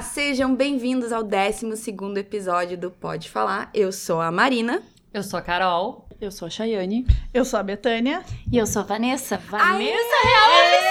[0.00, 1.66] Olá, sejam bem-vindos ao 12
[2.18, 3.68] episódio do Pode Falar.
[3.74, 4.82] Eu sou a Marina.
[5.12, 6.08] Eu sou a Carol.
[6.18, 7.06] Eu sou a Chayane.
[7.34, 8.22] Eu sou a Betânia.
[8.50, 9.36] E eu sou a Vanessa.
[9.36, 9.68] Vanessa
[10.24, 10.90] Real Hoje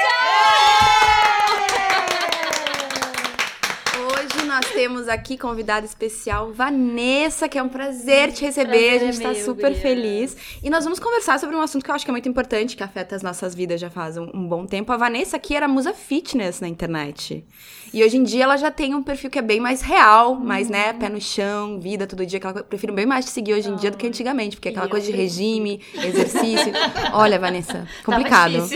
[4.60, 8.68] nós temos aqui convidada especial, Vanessa, que é um prazer te receber.
[8.68, 10.36] Prazer a gente está meu, super feliz.
[10.62, 12.84] E nós vamos conversar sobre um assunto que eu acho que é muito importante, que
[12.84, 14.92] afeta as nossas vidas já faz um, um bom tempo.
[14.92, 17.46] A Vanessa aqui era musa fitness na internet.
[17.94, 20.70] E hoje em dia ela já tem um perfil que é bem mais real, mais,
[20.70, 22.38] né, pé no chão, vida todo dia.
[22.38, 24.90] Aquela eu prefiro bem mais te seguir hoje em dia do que antigamente, porque aquela
[24.90, 26.74] coisa de regime, exercício.
[27.14, 28.58] Olha, Vanessa, complicado.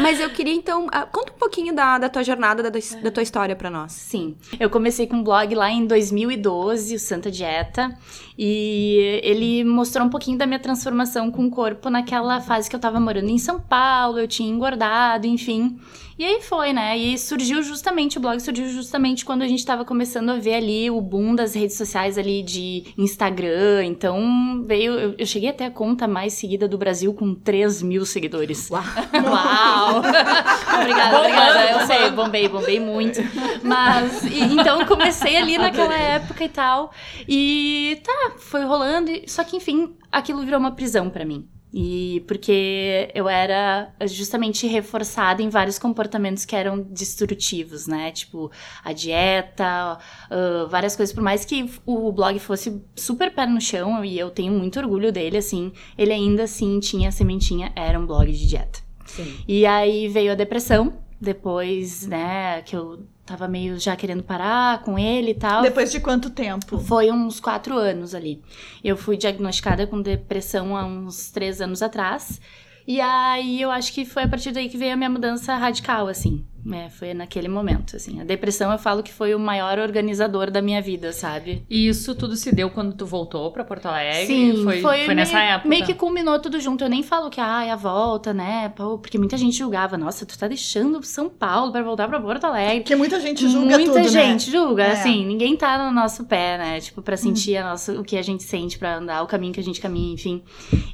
[0.00, 0.88] Mas eu queria então.
[0.92, 3.92] ah, conta um pouquinho da, da tua jornada, da, da tua história pra nós.
[3.92, 7.96] Sim, eu comecei com um blog lá em 2012, o Santa Dieta,
[8.38, 12.80] e ele mostrou um pouquinho da minha transformação com o corpo naquela fase que eu
[12.80, 15.78] tava morando em São Paulo, eu tinha engordado, enfim.
[16.16, 16.96] E aí foi, né?
[16.96, 20.88] E surgiu justamente, o blog surgiu justamente quando a gente tava começando a ver ali
[20.88, 23.84] o boom das redes sociais ali de Instagram.
[23.84, 28.06] Então veio, eu, eu cheguei até a conta mais seguida do Brasil com 3 mil
[28.06, 28.70] seguidores.
[28.70, 28.84] Uau!
[29.26, 29.83] Uau!
[30.80, 31.70] obrigada, obrigada.
[31.72, 33.20] Eu sei, bombei, bombei muito.
[33.62, 36.92] Mas, e- então comecei ali naquela época e tal.
[37.28, 39.10] E tá, foi rolando.
[39.10, 41.48] e- Só que, enfim, aquilo virou uma prisão pra mim.
[41.76, 48.12] E porque eu era justamente reforçada em vários comportamentos que eram destrutivos, né?
[48.12, 48.48] Tipo,
[48.84, 49.98] a dieta,
[50.30, 51.12] ah, várias coisas.
[51.12, 55.10] Por mais que o blog fosse super pé no chão, e eu tenho muito orgulho
[55.10, 58.83] dele, assim, ele ainda assim tinha a sementinha, era um blog de dieta.
[59.14, 59.36] Sim.
[59.46, 64.98] E aí veio a depressão, depois, né, que eu tava meio já querendo parar com
[64.98, 65.62] ele e tal.
[65.62, 66.78] Depois de quanto tempo?
[66.78, 68.42] Foi uns quatro anos ali.
[68.82, 72.40] Eu fui diagnosticada com depressão há uns três anos atrás.
[72.86, 76.06] E aí eu acho que foi a partir daí que veio a minha mudança radical,
[76.06, 76.44] assim.
[76.72, 78.20] É, foi naquele momento, assim.
[78.20, 81.64] A depressão eu falo que foi o maior organizador da minha vida, sabe?
[81.68, 84.26] E isso tudo se deu quando tu voltou pra Porto Alegre?
[84.26, 85.68] Sim, foi, foi, nessa meio, época.
[85.68, 86.82] Meio que culminou tudo junto.
[86.82, 88.70] Eu nem falo que, ah, é a volta, né?
[88.74, 89.98] Pô, porque muita gente julgava.
[89.98, 92.80] Nossa, tu tá deixando São Paulo pra voltar pra Porto Alegre.
[92.80, 94.58] Porque muita gente julga Muita tudo, gente né?
[94.58, 94.92] julga, É.
[94.92, 96.80] assim, ninguém tá no nosso pé, né?
[96.80, 99.60] Tipo, pra sentir a nossa, o que a gente sente, pra andar o caminho que
[99.60, 100.42] a gente caminha, enfim.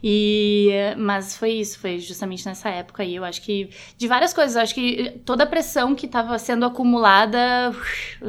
[0.03, 4.57] E, mas foi isso, foi justamente nessa época aí, eu acho que, de várias coisas,
[4.57, 7.71] eu acho que toda a pressão que tava sendo acumulada,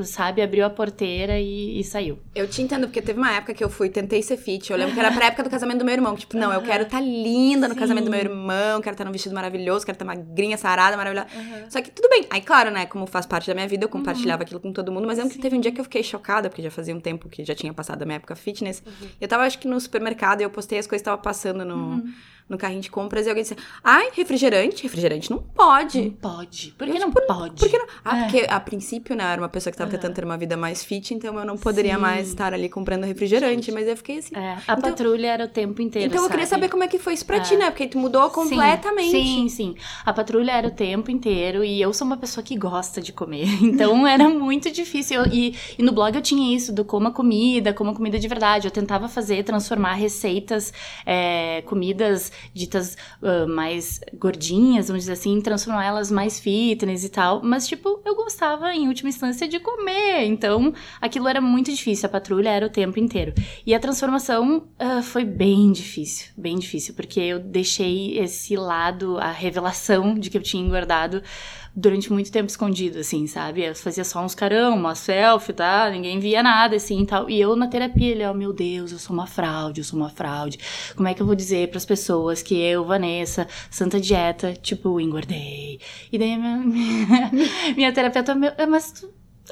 [0.04, 2.20] sabe, abriu a porteira e, e saiu.
[2.36, 4.70] Eu te entendo, porque teve uma época que eu fui, tentei ser fit.
[4.70, 6.14] Eu lembro que era pra época do casamento do meu irmão.
[6.14, 7.80] Tipo, não, eu quero estar linda no Sim.
[7.80, 11.28] casamento do meu irmão, quero estar num vestido maravilhoso, quero estar magrinha, sarada, maravilhosa.
[11.70, 12.28] Só que tudo bem.
[12.30, 15.08] Aí, claro, né, como faz parte da minha vida, eu compartilhava aquilo com todo mundo,
[15.08, 17.00] mas eu lembro que teve um dia que eu fiquei chocada, porque já fazia um
[17.00, 18.84] tempo que já tinha passado a minha época fitness.
[19.22, 22.04] Eu tava, acho que no supermercado e eu postei as coisas que estavam passando no,
[22.50, 24.84] no carrinho de compras e alguém disse: Ai, refrigerante?
[24.84, 26.02] Refrigerante não pode.
[26.02, 26.72] Não pode.
[26.78, 27.56] Por que não pode?
[27.60, 27.86] Por que não?
[28.04, 28.24] Ah, É.
[28.24, 31.14] porque a princípio, né, era uma pessoa que tava tentando ter uma vida mais fit,
[31.14, 34.36] então eu não poderia mais estar ali comprando refrigerante, mas eu fiquei assim.
[34.36, 36.62] É, a patrulha era o tempo inteiro, Então eu queria sabe?
[36.62, 37.70] saber como é que foi isso pra ti, né?
[37.72, 39.12] Porque tu mudou completamente.
[39.12, 39.76] Sim, sim, sim.
[40.06, 43.48] A patrulha era o tempo inteiro e eu sou uma pessoa que gosta de comer.
[43.82, 45.22] Então era muito difícil.
[45.24, 48.68] Eu- e, e no blog eu tinha isso do coma comida, coma comida de verdade.
[48.68, 50.74] Eu tentava fazer, transformar receitas,
[51.06, 57.42] é, comidas ditas ah, mais gordinhas, vamos dizer assim, transformar elas mais fitness e tal.
[57.44, 60.26] Mas, tipo, eu gostava, em última instância, de comer.
[60.26, 62.08] Então aquilo era muito difícil.
[62.08, 63.34] A patrulha era o tempo inteiro.
[63.66, 69.32] E a transformação ah, foi bem difícil, bem difícil, porque eu deixei esse lado, a
[69.32, 71.22] revelação de que eu tinha engordado
[71.76, 73.64] durante muito tempo escondido, assim, sabe?
[73.64, 75.90] Eu fazia só uns carão, uma selfie, tá?
[75.90, 77.30] Ninguém via nada, assim, e tal.
[77.30, 80.10] E eu na terapia, ele, ó, meu Deus, eu sou uma fraude, eu sou uma
[80.10, 80.60] fraude.
[80.96, 85.80] Como é que eu vou dizer pras pessoas que eu, Vanessa, santa dieta, tipo, engordei?
[86.12, 87.32] E daí minha, minha,
[87.76, 89.06] minha terapeuta, "É, mas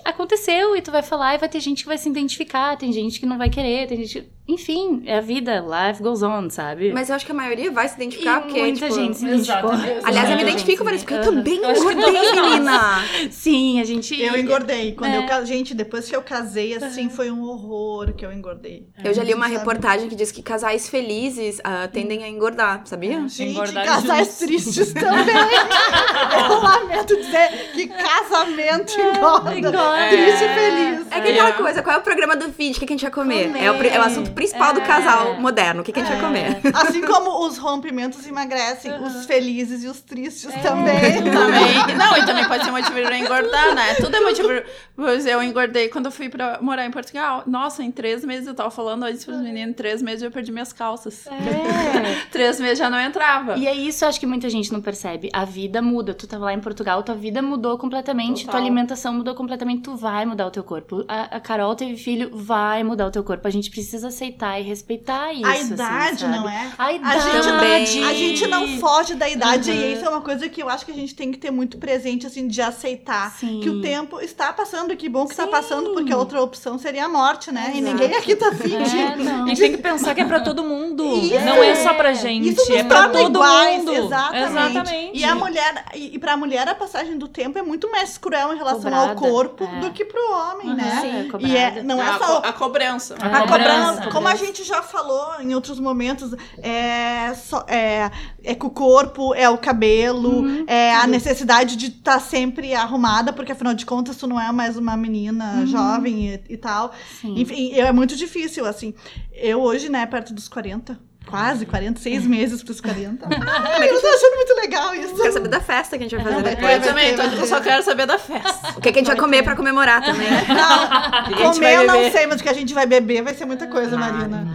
[0.04, 3.20] aconteceu e tu vai falar e vai ter gente que vai se identificar, tem gente
[3.20, 4.30] que não vai querer, tem gente.
[4.50, 6.92] Enfim, é a vida, life goes on, sabe?
[6.92, 9.00] Mas eu acho que a maioria vai se identificar, E porque, muita tipo...
[9.00, 9.72] gente se identificou.
[10.04, 13.04] Aliás, eu me identifico, Vanessa, porque eu também Eu engordei, menina.
[13.30, 14.20] Sim, a gente.
[14.20, 14.94] Eu engordei.
[14.94, 15.42] Quando É.
[15.42, 18.88] eu Gente, depois que eu casei, assim, foi um horror que eu engordei.
[19.04, 19.58] Eu já li uma Sabe?
[19.58, 23.28] reportagem que diz que casais felizes ah, tendem a engordar, sabia?
[23.28, 25.36] Gente, Engordar casais tristes também.
[26.50, 29.58] eu lamento dizer que casamento engorda.
[29.58, 30.08] engorda.
[30.10, 31.08] Triste e feliz.
[31.12, 32.78] É que aquela coisa, qual é o programa do vídeo?
[32.78, 33.48] O que, a gente vai comer?
[33.48, 33.64] Comer.
[33.64, 34.86] É, o, é o assunto principal do É.
[34.86, 35.82] casal moderno.
[35.82, 36.62] O que, que a gente vai comer?
[36.74, 40.60] Assim como os rompimentos emagrecem, os felizes e os tristes É.
[40.60, 41.00] também.
[41.30, 41.96] Também.
[41.98, 43.96] Não, e também pode ser motivo pra engordar, né?
[43.96, 44.48] Tudo é motivo,
[44.96, 47.44] Pois eu engordei quando eu fui pra morar em Portugal.
[47.48, 50.52] Nossa, em três meses, eu tava falando antes pros meninos, em três meses eu perdi
[50.52, 51.26] minhas calças.
[51.28, 52.30] É.
[52.32, 53.58] Três meses já não entrava.
[53.58, 55.30] E é isso, eu acho que muita gente não percebe.
[55.34, 56.14] A vida muda.
[56.14, 58.52] Tu tava lá em Portugal, tua vida mudou completamente, Total.
[58.52, 61.04] tua alimentação mudou completamente, tu vai mudar o teu corpo.
[61.08, 63.48] A, a Carol teve filho, vai mudar o teu corpo.
[63.48, 64.29] A gente precisa aceitar
[64.60, 65.46] e respeitar isso.
[65.46, 66.38] A assim, idade, sabe?
[66.38, 66.72] não é?
[66.78, 67.22] A A idade.
[67.24, 68.02] gente, Também.
[68.02, 69.76] não, a gente não foge da idade Uhum.
[69.78, 71.78] e isso é uma coisa que eu acho que a gente tem que ter muito
[71.78, 73.60] presente, assim, de aceitar Sim.
[73.62, 76.78] que o tempo está passando, e que bom que está passando, porque a outra opção
[76.78, 77.72] seria a morte, né?
[77.74, 77.94] E Exato.
[77.94, 78.98] ninguém aqui tá afim de...
[79.00, 79.48] É, não.
[79.48, 81.04] E tem que pensar que é pra todo mundo.
[81.18, 81.40] Isso.
[81.46, 82.50] Não é só pra gente.
[82.50, 83.94] Isso é pra todo iguais, mundo.
[83.94, 84.50] exatamente.
[84.50, 85.18] Exatamente.
[85.20, 88.54] E a mulher, e, e pra mulher a passagem do tempo é muito mais cruel
[88.54, 89.80] em relação Cobrada, ao corpo é.
[89.80, 91.00] do que pro homem, né?
[91.02, 91.30] Sim, é e é,
[91.72, 91.84] cobrada.
[91.84, 93.16] não é a, só co- a cobrança.
[93.20, 98.10] A a cobrança, cobrança, como a gente já falou em outros momentos, é, só- é,
[98.44, 103.32] é com o corpo, é o cabelo, Uhum, é a necessidade de estar sempre arrumada,
[103.34, 106.88] porque afinal de contas tu não é mais uma menina jovem e, e tal.
[106.88, 106.92] Uhum.
[107.22, 107.42] Sim.
[107.42, 108.94] Enfim, é muito difícil, assim.
[109.34, 113.28] Eu hoje, né, perto dos 40, quase 46 meses pros 40.
[113.28, 115.16] Ai, eu tô achando muito legal isso.
[115.16, 116.74] Quero saber da festa que a gente vai fazer vai depois.
[116.76, 118.74] Eu também, eu só quero saber da festa.
[118.78, 120.28] O que, que a gente vai comer pra comemorar também.
[120.48, 123.68] Não, comer eu não sei, mas o que a gente vai beber vai ser muita
[123.68, 124.48] coisa, Marina.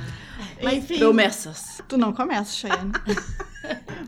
[0.61, 0.99] Enfim.
[0.99, 1.83] Promessas.
[1.87, 2.93] Tu não começa, Cheyenne.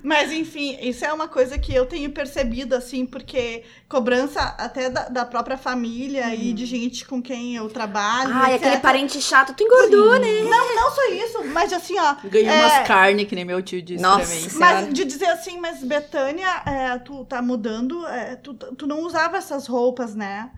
[0.03, 5.09] Mas, enfim, isso é uma coisa que eu tenho percebido, assim, porque cobrança até da,
[5.09, 8.33] da própria família e de gente com quem eu trabalho.
[8.33, 8.67] Ai, etc.
[8.67, 10.43] aquele parente chato, tu engordou, né?
[10.43, 12.17] Não, não só isso, mas assim, ó.
[12.25, 14.27] Ganhei é, umas carnes, que nem meu tio disse Nossa.
[14.27, 14.49] pra mim.
[14.49, 14.75] Senhora.
[14.83, 19.37] Mas de dizer assim, mas Betânia, é, tu tá mudando, é, tu, tu não usava
[19.37, 20.51] essas roupas, né?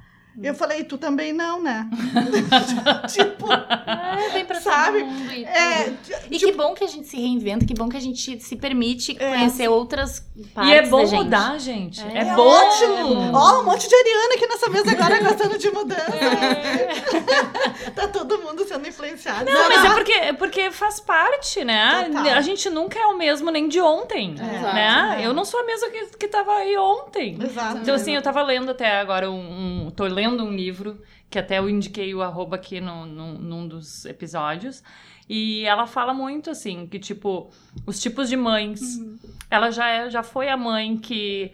[0.43, 1.89] Eu falei, tu também não, né?
[3.13, 4.99] tipo, É, vem pra Sabe?
[5.01, 5.33] todo mundo.
[5.33, 5.93] E, é,
[6.31, 9.17] e que bom que a gente se reinventa, que bom que a gente se permite
[9.19, 9.29] É.
[9.31, 10.21] conhecer outras
[10.55, 11.25] partes E é bom da gente.
[11.25, 12.01] mudar, gente.
[12.03, 12.47] É, É é bom.
[12.47, 13.31] ótimo!
[13.35, 16.03] Ó, um monte de Ariana aqui nessa mesa agora gostando de mudança.
[17.95, 19.45] tá todo mundo sendo influenciado.
[19.51, 22.05] Não, mas é porque, é porque faz parte, né?
[22.13, 22.33] Total.
[22.35, 25.17] A gente nunca é o mesmo nem de ontem, Exato, né?
[25.23, 25.27] é.
[25.27, 27.39] Eu não sou a mesma que, que tava aí ontem.
[27.43, 27.79] Exato.
[27.79, 31.59] Então, assim, eu tava lendo até agora um, um- Tô lendo um livro, que até
[31.59, 34.83] eu indiquei o arroba aqui no, no- num dos episódios.
[35.31, 37.51] E ela fala muito, assim, que, tipo,
[37.87, 38.81] os tipos de mães.
[39.51, 41.53] Ela já, é, já foi a mãe que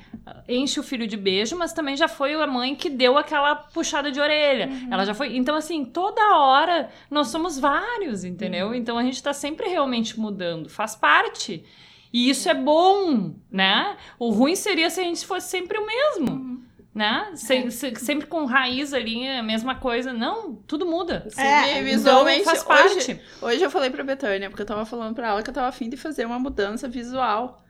[0.48, 4.12] enche o filho de beijo, mas também já foi a mãe que deu aquela puxada
[4.12, 4.68] de orelha.
[4.90, 5.36] Ela já foi.
[5.36, 8.72] Então, assim, toda hora nós somos vários, entendeu?
[8.74, 10.68] Então a gente tá sempre realmente mudando.
[10.68, 11.64] Faz parte.
[12.12, 13.96] E isso é bom, né?
[14.20, 16.62] O ruim seria se a gente fosse sempre o mesmo.
[16.94, 17.32] Né?
[17.34, 20.12] Se- se- sempre com raiz ali, a mesma coisa.
[20.12, 21.26] Não, tudo muda.
[21.36, 22.96] É, visualmente, então faz parte.
[22.96, 25.66] Hoje, hoje eu falei pra Betânia, porque eu tava falando pra ela que eu tava
[25.66, 27.60] afim de fazer uma mudança visual.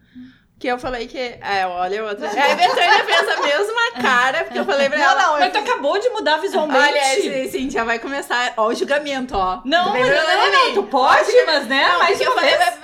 [0.59, 1.19] Que eu falei que.
[1.19, 2.29] É, olha outra.
[2.31, 5.15] Aí a Betânia fez a mesma cara, porque eu falei pra ela.
[5.23, 6.79] Não, não, Mas tu acabou de mudar visualmente.
[6.81, 8.53] Olha, esse- sim, já vai começar.
[8.57, 9.61] Ó, o julgamento, ó.
[9.65, 10.75] Não, mas pra não, não, mim.
[10.75, 11.89] tu pode, mas né?
[11.89, 12.57] Não, uma eu falei.
[12.57, 12.75] vez.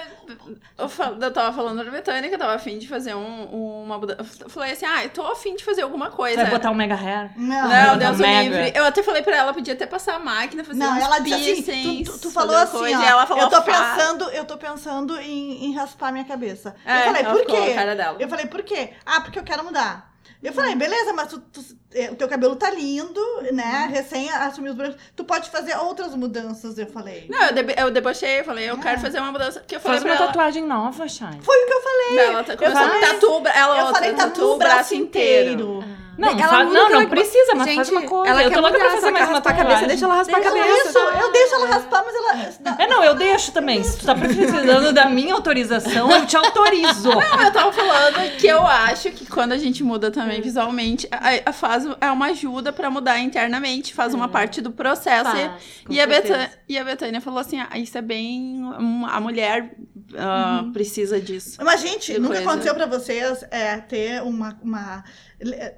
[0.81, 1.82] Eu, tava falando
[2.29, 4.44] que eu tava afim de fazer um, uma mudança.
[4.44, 6.43] Eu falei assim, ah, eu tô afim de fazer alguma coisa.
[6.43, 7.31] Vai botar um mega hair.
[7.37, 8.43] Não, Não, Não, Deus o mega.
[8.43, 8.73] livre.
[8.79, 11.71] Eu até falei pra ela, podia até passar a máquina, fazer Não, uns ela disse
[11.71, 14.44] assim, tu, tu- tu falou assim, coisa, ó, e ela falou, eu tô pensando, eu
[14.44, 16.75] tô pensando em, em raspar minha cabeça.
[16.85, 17.71] É, eu falei, por quê?
[17.73, 18.17] a cara dela.
[18.21, 18.93] Eu falei, por quê?
[19.05, 20.10] Ah, porque eu quero mudar.
[20.43, 21.63] Eu falei, beleza, mas tu, tu-
[21.95, 23.21] é, o teu cabelo tá lindo,
[23.53, 23.85] né?
[23.87, 23.93] Uhum.
[23.93, 24.97] Recém assumiu os brancos.
[25.15, 27.27] Tu pode fazer outras mudanças, eu falei.
[27.29, 29.61] Não, eu, debe- eu debochei, eu falei, eu quero fazer uma mudança.
[29.61, 30.27] Porque eu falei Faz uma ela.
[30.29, 31.39] tatuagem nova, Shai.
[31.43, 32.19] Foi o que eu falei.
[32.21, 35.85] Ela tá começando falei- tatu, ela eu falei, tatu no braço inteiro.
[36.19, 38.31] Não, Ela fa- muda não, não precisa, mas Gente, faz uma coisa.
[38.31, 39.89] Ela eu quer tô louca pra fazer mais uma raspar a cabeça, tatuagem.
[39.89, 40.99] deixa ela raspar a Isso, cabeça.
[40.99, 42.75] eu deixo ela raspar, mas ela.
[42.82, 43.82] É, não, eu deixo também.
[43.82, 47.08] Se tu tá precisando da minha autorização, eu te autorizo.
[47.11, 51.51] Não, eu tava falando que eu acho que quando a gente muda também visualmente, a,
[51.51, 55.31] a faz é uma ajuda pra mudar internamente, faz uma parte do processo.
[55.31, 55.51] Faz,
[55.89, 56.06] e, e a.
[56.06, 58.63] Betânia, e a Betânia falou assim: ah, isso é bem.
[58.63, 59.70] um, A mulher
[60.19, 61.56] ah, precisa disso.
[61.63, 62.43] Mas, gente, nunca coisa.
[62.51, 65.05] aconteceu pra vocês é, ter uma, uma.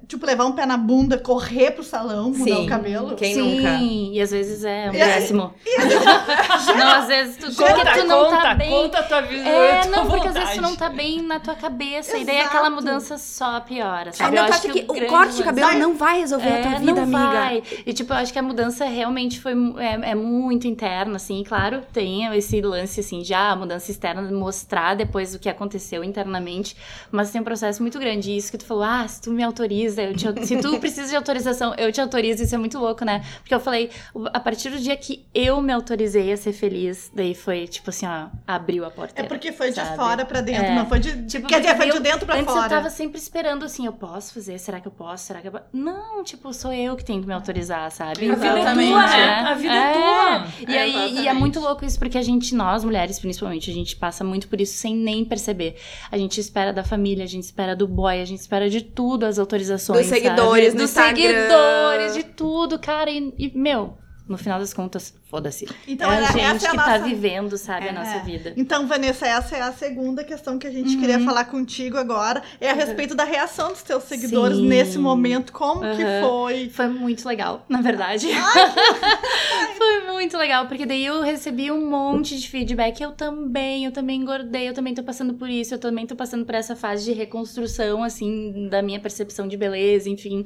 [0.09, 2.65] Tipo, levar um pé na bunda, correr pro salão, mudar Sim.
[2.65, 3.15] o cabelo?
[3.15, 3.69] Quem Sim, nunca?
[3.79, 5.53] e às vezes é um E aí- péssimo.
[6.77, 8.69] não, às vezes tu, porque Conta, tu não conta, tá bem.
[8.69, 9.47] conta a tua vida.
[9.47, 10.45] É, tua não, porque às vontade.
[10.45, 12.17] vezes tu não tá bem na tua cabeça.
[12.17, 12.49] E daí Exato.
[12.49, 14.35] aquela mudança só piora, sabe?
[14.35, 16.79] não Eu acho acha que, o corte de cabelo não vai resolver a tua É,
[16.79, 17.19] vida, não amiga.
[17.39, 17.63] vai.
[17.85, 21.39] E, tipo, eu acho que a mudança realmente foi é, é muito interna, assim.
[21.41, 26.03] E, claro, tem esse lance, assim, já a mudança externa, mostrar depois o que aconteceu
[26.03, 26.75] internamente.
[27.11, 28.31] Mas tem um processo muito grande.
[28.31, 31.07] E isso que tu falou, ah, se tu me autoriza, eu te, se tu precisa
[31.09, 33.23] de autorização, eu te autorizo, isso é muito louco, né?
[33.39, 33.91] Porque eu falei,
[34.33, 38.07] a partir do dia que eu me autorizei a ser feliz, daí foi, tipo assim,
[38.07, 39.21] ó, abriu a porta.
[39.21, 39.95] É porque foi de sabe?
[39.95, 40.75] fora pra dentro, É.
[40.75, 41.25] não foi de.
[41.27, 42.65] Tipo, quer dizer, foi de dentro pra Antes fora.
[42.65, 44.57] eu tava sempre esperando assim, eu posso fazer?
[44.57, 45.25] Será que eu posso?
[45.25, 45.65] Será que eu posso?
[45.71, 48.29] Não, tipo, sou eu que tenho que me autorizar, sabe?
[48.29, 48.85] A vida é tua, né?
[48.85, 49.33] né?
[49.41, 50.47] A vida é, tua.
[50.67, 53.95] E aí, e é muito louco isso, porque a gente, nós mulheres principalmente, a gente
[53.95, 55.75] passa muito por isso sem nem perceber.
[56.11, 59.25] A gente espera da família, a gente espera do boy, a gente espera de tudo
[59.25, 59.99] as autorizações.
[59.99, 60.77] Dos seguidores sabe?
[60.79, 63.09] Dos seguidores, de tudo, cara.
[63.09, 63.97] E, e, meu,
[64.27, 65.67] no final das contas, foda-se.
[65.87, 67.91] Então, é a gente essa é a que tá nossa- vivendo, sabe, a É.
[67.91, 68.53] nossa vida.
[68.55, 71.25] Então, Vanessa, essa é a segunda questão que a gente queria Uhum.
[71.25, 72.43] falar contigo agora.
[72.61, 74.67] É a respeito da reação dos teus seguidores Sim.
[74.67, 75.51] nesse momento.
[75.51, 76.21] Como que Aham.
[76.29, 76.69] foi?
[76.69, 78.27] Foi muito legal, na verdade.
[79.77, 83.01] Foi muito legal, porque daí eu recebi um monte de feedback.
[83.01, 86.45] Eu também, eu também engordei, eu também tô passando por isso, eu também tô passando
[86.45, 90.45] por essa fase de reconstrução, assim, da minha percepção de beleza, enfim.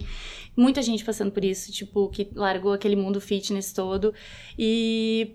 [0.55, 4.11] Muita gente passando por isso, tipo, que largou aquele mundo fitness todo.
[4.57, 4.76] E.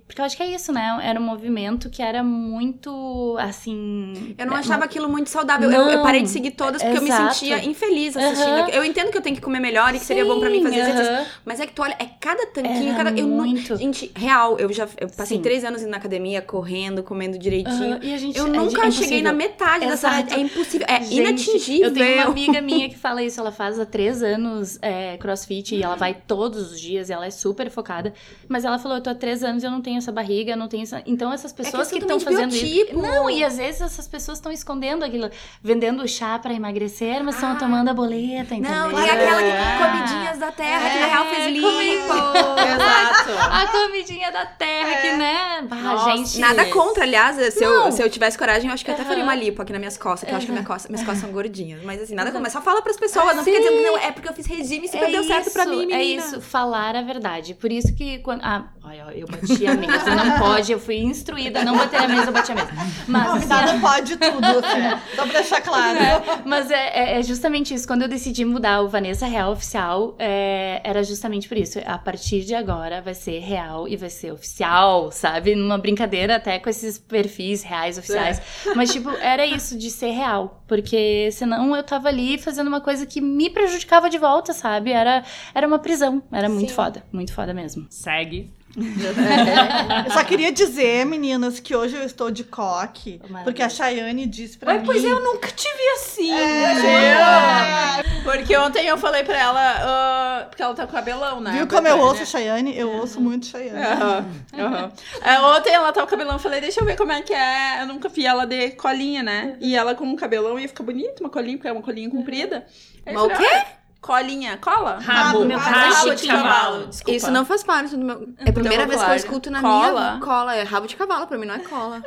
[0.07, 0.99] Porque eu acho que é isso, né?
[1.03, 4.35] Era um movimento que era muito, assim.
[4.39, 5.71] Eu não é, achava aquilo muito saudável.
[5.71, 6.03] Eu, eu Não.
[6.03, 7.35] parei de seguir todas porque eu me Exato.
[7.35, 8.71] sentia infeliz assistindo.
[8.71, 10.85] Eu entendo que eu tenho que comer melhor e que seria bom pra mim fazer
[10.85, 11.27] Sim, exercício.
[11.45, 13.19] Mas é que tu olha, é cada tanquinho, Era cada.
[13.19, 13.77] Eu não, muito.
[13.77, 15.43] gente, real, eu já eu passei Sim.
[15.43, 17.99] três anos indo na academia, correndo, comendo direitinho.
[18.03, 20.09] E a gente, Eu é nunca de- cheguei na metade dessa.
[20.09, 20.35] Exato.
[20.35, 20.87] É impossível.
[20.89, 21.87] É Gente, inatingível.
[21.89, 23.41] Eu tenho uma amiga minha que fala isso.
[23.41, 27.27] Ela faz há três anos é, crossfit e ela vai todos os dias e ela
[27.27, 28.13] é super focada.
[28.49, 30.57] Mas ela falou: Eu tô há três anos e eu não tenho essa barriga, eu
[30.57, 31.01] não tenho essa.
[31.07, 32.91] Então essas pessoas que estão totalmente fazendo biotipo.
[32.99, 33.01] isso.
[33.15, 35.31] Não, e às vezes essas pessoas estão escondendo aquilo,
[35.62, 37.55] vendendo chá pra emagrecer, mas estão Ah.
[37.55, 38.71] tomando a boleta, entendeu?
[38.73, 39.79] Não, e aquela que É.
[39.79, 42.12] comidinhas da terra que na real fez É, limpo.
[42.59, 43.33] Exato.
[43.53, 45.62] A comidinha da terra, que né?
[45.69, 46.39] Bah, Nossa, gente.
[46.39, 47.93] Nada contra, aliás, se eu, Não.
[47.93, 49.97] se eu tivesse coragem, eu acho que eu até faria uma lipo aqui nas minhas
[49.97, 51.83] costas, que eu acho que minha costa, minhas costas são gordinhas.
[51.85, 53.62] Mas assim, nada contra, mas só fala pras pessoas, não fica Sim.
[53.62, 55.99] dizendo, não, é porque eu fiz regime e super deu certo pra mim, menina.
[56.01, 57.55] É isso, falar a verdade.
[57.55, 58.41] Por isso que quando.
[58.43, 62.27] Ah, eu bati a mesa, não pode, eu fui instruída a não bater a mesa,
[62.27, 62.69] eu bati a mesa.
[63.09, 65.99] Mas, assim, Convidada pode tudo, assim, só pra deixar claro.
[66.45, 67.87] mas é, é- é justamente isso.
[67.87, 71.79] Quando eu decidi mudar o Vanessa Real Oficial, é, era justamente por isso.
[71.87, 75.55] A partir de agora vai ser real e vai ser oficial, sabe?
[75.55, 78.41] Numa brincadeira até com esses perfis reais oficiais.
[78.75, 80.63] Mas, tipo, era isso de ser real.
[80.67, 84.91] Porque senão eu tava ali fazendo uma coisa que me prejudicava de volta, sabe?
[84.93, 85.23] Era,
[85.55, 86.23] era uma prisão.
[86.33, 86.75] Era muito Sim.
[86.75, 87.05] foda.
[87.13, 87.87] Muito foda mesmo.
[87.91, 88.51] Segue.
[88.76, 93.45] Eu só queria dizer, meninas, que hoje eu estou de coque, Maravilha.
[93.45, 94.87] porque a Chayane disse pra Mas, mim...
[94.87, 96.33] pois eu nunca te vi assim.
[96.33, 98.02] É.
[98.02, 98.23] viu?
[98.25, 101.52] Porque ontem eu falei pra ela, ah, porque ela tá com cabelão, né?
[101.52, 102.05] Viu como eu Betânia?
[102.05, 102.76] ouço Chayane?
[102.79, 103.79] Eu ouço muito Chayane.
[103.83, 104.25] Aham,
[104.59, 104.93] aham.
[105.23, 107.83] É, ontem ela tava com cabelão, eu falei, deixa eu ver como é que é.
[107.83, 109.57] Eu nunca vi ela de colinha, né?
[109.61, 112.64] E ela com um cabelão ia ficar bonito, uma colinha, porque é uma colinha comprida.
[113.05, 113.64] Aí eu Mas o quê?
[114.02, 114.99] Ah, Colinha, cola?
[115.00, 115.44] Rabo.
[115.44, 116.87] meu Rabo, é de cavalo.
[116.88, 117.16] Desculpa.
[117.16, 118.28] Isso não faz parte do meu.
[118.38, 120.00] É a primeira vez que eu escuto na Cola?
[120.14, 120.54] minha cola.
[120.56, 122.02] É rabo de cavalo, pra mim não é cola.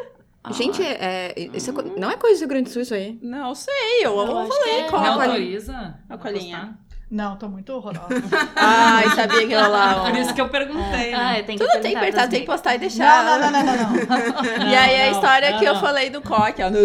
[0.51, 2.93] Gente, é, é- isso é co- não é coisa do Rio Grande do Sul isso
[2.93, 3.17] aí.
[3.21, 4.83] Não sei, eu, Eu falei, é.
[4.89, 5.01] cola.
[5.01, 5.95] Me autoriza?
[6.07, 6.77] A colinha.
[7.09, 8.07] Não, tô muito horrorosa.
[8.55, 10.03] Ai, sabia que ela lá.
[10.03, 10.09] ó.
[10.09, 11.39] Por isso que eu perguntei, Ah, né?
[11.39, 13.23] eu tenho que Tudo tem que apertar, tem que postar e deixar.
[13.23, 14.65] Não, não, não, não, não, não.
[14.67, 16.69] E aí a história não, que eu falei do coque, ó.
[16.69, 16.79] Né?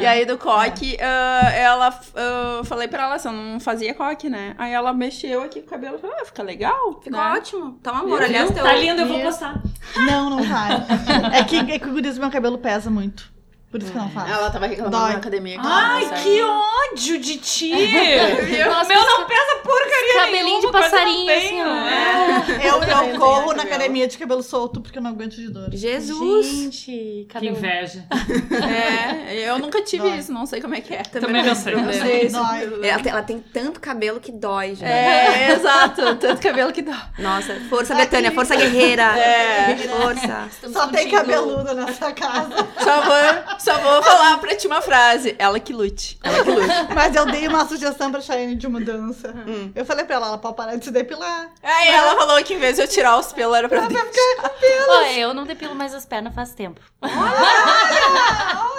[0.00, 4.30] E aí do coque, ah, ela, ah, falei pra ela assim, eu não fazia coque,
[4.30, 4.54] né?
[4.56, 7.00] Aí ela mexeu aqui com o cabelo, falei, ah, fica legal.
[7.02, 7.32] Ficou né?
[7.32, 7.72] ótimo.
[7.82, 8.22] Tá um amor.
[8.22, 8.62] Aliás, teu...
[8.62, 9.60] Tá lindo, eu vou postar.
[9.96, 10.70] Não, não vai.
[11.32, 13.37] É que, é que o meu cabelo pesa muito.
[13.70, 14.32] Por isso que eu não faço.
[14.32, 15.10] Ela tava reclamando Dói.
[15.12, 15.58] na academia.
[15.60, 16.22] que ela Ai, consegue.
[16.22, 17.70] que ódio de ti!
[18.66, 21.66] Nossa, Meu não pesa porcaria Cabelinho nenhuma, de passarinho, assim, ó.
[21.88, 22.68] é.
[22.68, 25.68] Eu, também eu corro na academia de cabelo solto porque eu não aguento de dor.
[25.70, 26.46] Jesus.
[26.46, 27.56] Gente, Que cabelo.
[27.58, 28.06] inveja.
[28.62, 30.18] É, eu nunca tive Dói.
[30.18, 31.02] isso, não sei como é que é.
[31.02, 31.74] Também não sei.
[31.76, 32.88] Não sei se- Dói.
[32.88, 34.84] Ela tem, ela tem tanto cabelo que dói, gente.
[34.84, 37.08] É, exato, tanto cabelo que dá.
[37.18, 39.02] Nossa, força, Betânia, força guerreira.
[39.18, 39.76] É.
[39.76, 40.46] Força.
[40.50, 42.66] Estamos Só tem cabeluda nessa casa.
[42.82, 45.34] Só vou, só vou falar pra ti uma frase.
[45.38, 46.18] Ela que lute.
[46.22, 46.68] Ela que lute.
[46.94, 49.34] Mas eu dei uma sugestão pra Chayane de mudança.
[49.46, 49.70] Hum.
[49.74, 51.50] Eu falei pra ela, ela pode parar de se depilar.
[51.62, 54.04] Aí ela falou que em vez de eu tirar os pelos, era pra deixar.
[54.88, 56.80] Ó, eu não depilo mais as pernas faz tempo.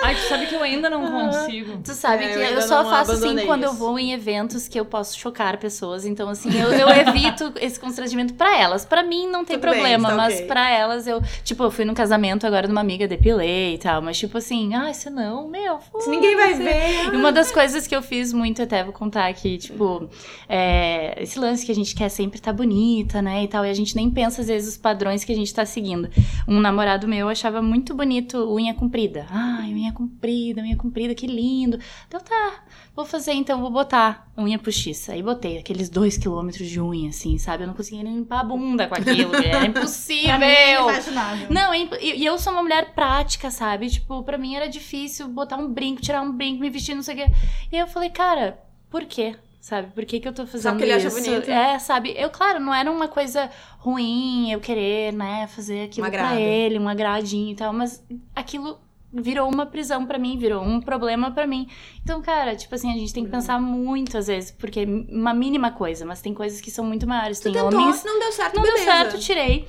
[0.02, 1.82] Ai, tu sabe que eu ainda não consigo.
[1.84, 3.80] Tu sabe É, que eu eu, só faço assim abandonei quando eu isso.
[3.80, 6.06] vou em eventos que eu posso chocar pessoas.
[6.06, 8.86] Então, assim, eu, eu evito esse constrangimento pra elas.
[8.86, 10.48] Pra mim não tem Tudo bem, problema, tá mas ok.
[10.48, 11.22] pra elas eu.
[11.44, 14.02] Tipo, eu fui no casamento agora de uma amiga, depilei e tal.
[14.02, 15.80] Mas, tipo assim, ai, se não, meu.
[16.00, 17.14] Se ninguém vai ver.
[17.14, 20.10] E uma das coisas que eu fiz muito, até vou contar aqui, tipo,
[20.48, 23.74] é, esse lance que a gente quer sempre estar bonita, né, e tal, e a
[23.74, 26.10] gente nem pensa, às vezes, os padrões que a gente tá seguindo.
[26.48, 29.26] Um namorado meu achava muito bonito unha comprida.
[29.30, 31.80] Ai, unha comprida, unha comprida, que lindo.
[32.08, 32.64] Então tá,
[33.00, 35.14] vou fazer então, vou botar unha postiça.
[35.14, 37.64] Aí botei aqueles dois quilômetros de unha, assim, sabe?
[37.64, 40.38] Eu não conseguia nem limpar a bunda com aquilo, era impossível.
[41.50, 43.90] Não, é e eu sou uma mulher prática, sabe?
[43.90, 47.16] Tipo, pra mim era difícil botar um brinco, tirar um brinco, me vestir, não sei
[47.16, 47.26] o quê.
[47.72, 49.36] E aí eu falei, cara, por quê?
[49.62, 49.92] Sabe?
[49.94, 51.22] Por que, que eu tô fazendo porque ele acha isso?
[51.22, 51.50] bonito.
[51.50, 52.14] É, sabe?
[52.18, 56.90] Eu, claro, não era uma coisa ruim eu querer, né, fazer aquilo pra ele, um
[56.90, 58.04] agradinho e tal, mas
[58.36, 58.78] aquilo
[59.14, 61.68] virou uma prisão pra mim, virou um problema pra mim.
[62.04, 65.34] Então, cara, tipo assim, a gente tem que pensar muito às vezes, porque é uma
[65.34, 67.40] mínima coisa, mas tem coisas que são muito maiores.
[67.40, 68.84] Tu Tem tentou, homens não deu certo, não beleza.
[68.86, 69.68] deu certo, tirei.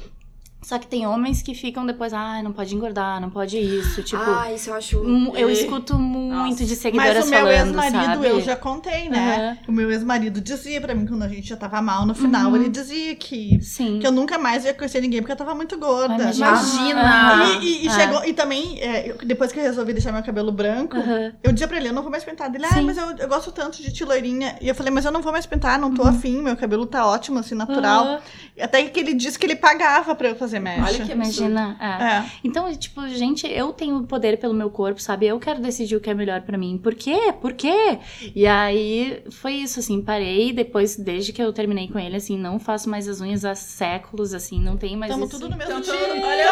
[0.62, 4.02] Só que tem homens que ficam depois, ah, não pode engordar, não pode isso.
[4.02, 4.96] Tipo, Ah, isso eu acho...
[5.34, 6.64] eu escuto muito Nossa.
[6.66, 9.56] de seguidoras Mas o meu falando, ex-marido, eu já contei, né?
[9.66, 12.14] O meu ex-marido dizia pra mim, quando a gente já tava mal no Uhum.
[12.14, 13.98] final, ele dizia que, Sim.
[14.00, 16.30] que eu nunca mais ia conhecer ninguém porque eu tava muito gorda.
[16.30, 17.00] Imagina!
[17.02, 17.92] Ah, E, e- e ah.
[17.92, 21.32] chegou, e também, é, depois que eu resolvi deixar meu cabelo branco, Aham.
[21.42, 22.54] eu dizia pra ele, eu não vou mais pintar.
[22.54, 22.82] Ele, ah, Sim.
[22.82, 24.56] mas eu, eu gosto tanto de ti loirinha.
[24.60, 27.06] E eu falei, mas eu não vou mais pintar, não tô afim, meu cabelo tá
[27.06, 28.20] ótimo, assim, natural.
[28.60, 30.83] Até que ele disse que ele pagava pra eu fazer mecha.
[30.85, 31.12] Olha que.
[31.12, 31.76] Imagina.
[31.80, 32.04] é.
[32.04, 32.25] É.
[32.42, 35.26] Então, tipo, gente, eu tenho poder pelo meu corpo, sabe?
[35.26, 36.78] Eu quero decidir o que é melhor pra mim.
[36.83, 37.33] Por quê?
[37.40, 37.99] Por quê?
[38.35, 40.52] E aí foi isso, assim, parei.
[40.52, 44.33] Depois, desde que eu terminei com ele, assim, não faço mais as unhas há séculos,
[44.35, 46.21] assim, não tenho mais Tamo esse- tudo no mesmo Então, time.
[46.21, 46.50] tu- olha,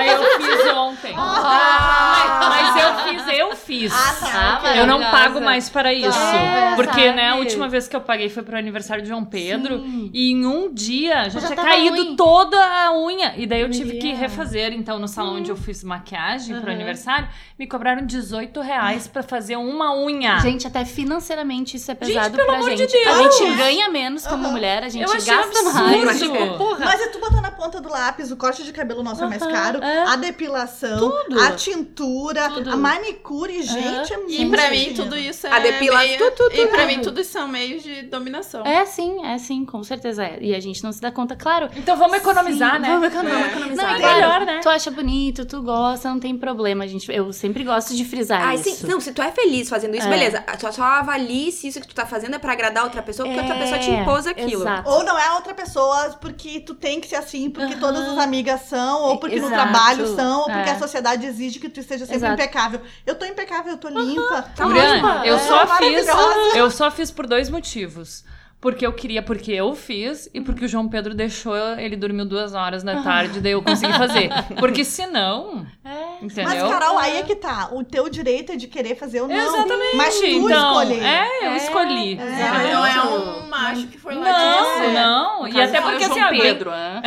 [0.00, 1.14] Aí eu fiz ontem.
[1.16, 2.94] Ah, Mas eu
[3.26, 3.92] fiz, eu fiz.
[3.92, 6.18] Ah, Eu não pago mais para isso.
[6.18, 7.12] É, porque, sabe?
[7.16, 9.78] né, a última vez que eu paguei foi pro aniversário de João Pedro.
[9.80, 10.10] Sim.
[10.12, 12.16] E em um dia já, Já tinha caído ruim.
[12.16, 13.29] toda a unha.
[13.36, 14.16] E daí eu tive que Guria.
[14.16, 14.72] refazer.
[14.72, 16.74] Então, no salão onde eu fiz maquiagem pro Aham.
[16.74, 20.38] aniversário, me cobraram 18 reais pra fazer uma unha.
[20.40, 22.92] Gente, até financeiramente isso é pesado pelo pra amor de gente.
[22.92, 23.06] Deus!
[23.18, 24.52] A gente ganha menos como Aham.
[24.52, 26.20] mulher, a gente gasta mais.
[26.58, 26.84] Porra.
[26.84, 29.42] Mas é tu botar na ponta do lápis, o corte de cabelo nosso é mais
[29.42, 30.02] caro, é.
[30.08, 31.40] a depilação, Tudo.
[31.40, 32.70] a tintura, Tudo.
[32.70, 35.50] a manicure, gente, é muito E pra mim, tudo isso é.
[35.52, 38.64] A depilação, meio- tudo, tudo, E pra mim, tudo isso são meios de dominação.
[38.66, 40.38] É sim, é sim, com certeza é.
[40.40, 41.68] E a gente não se dá conta, claro.
[41.76, 42.88] Então vamos economizar, Sim, né?
[42.88, 43.19] Vamos economizar.
[43.28, 43.46] É.
[43.46, 43.86] economizar.
[43.86, 44.60] Não, é É melhor, né?
[44.62, 47.10] Tu acha bonito, tu gosta, não tem problema, gente.
[47.12, 48.70] Eu sempre gosto de frisar Ai, isso.
[48.70, 50.10] sim, não, se tu é feliz fazendo isso, É.
[50.10, 50.44] beleza.
[50.58, 53.40] Só, só avalie se isso que tu tá fazendo é pra agradar outra pessoa, porque
[53.40, 54.62] outra pessoa te É, impôs aquilo.
[54.62, 54.88] Exato.
[54.88, 57.80] Ou não é outra pessoa porque tu tem que ser assim, porque Aham.
[57.80, 59.62] todas as amigas são, ou porque no Exato.
[59.62, 60.72] trabalho são, ou porque É.
[60.72, 62.34] a sociedade exige que tu esteja sempre Exato.
[62.34, 62.80] impecável.
[63.06, 64.42] Eu tô impecável, eu tô limpa.
[64.56, 65.26] Tá Juliana, ótima.
[65.26, 66.06] eu É, só fiz.
[66.54, 68.24] Eu só fiz por dois motivos.
[68.60, 72.52] Porque eu queria, porque eu fiz, e porque o João Pedro deixou, ele dormiu duas
[72.54, 74.28] horas da tarde, daí eu consegui fazer.
[74.58, 76.22] Porque senão, É.
[76.24, 76.66] entendeu?
[76.66, 77.70] Mas, Carol, aí é que tá.
[77.72, 79.34] O teu direito é de querer fazer ou não.
[79.34, 79.96] Exatamente.
[79.96, 81.02] Mas tu então, escolher.
[81.02, 82.18] é, eu É, escolhi.
[82.18, 82.72] é.
[82.74, 85.48] Não é um macho que foi lá Não, não.
[85.48, 87.02] E até porque assim, bem- Pedro, hã?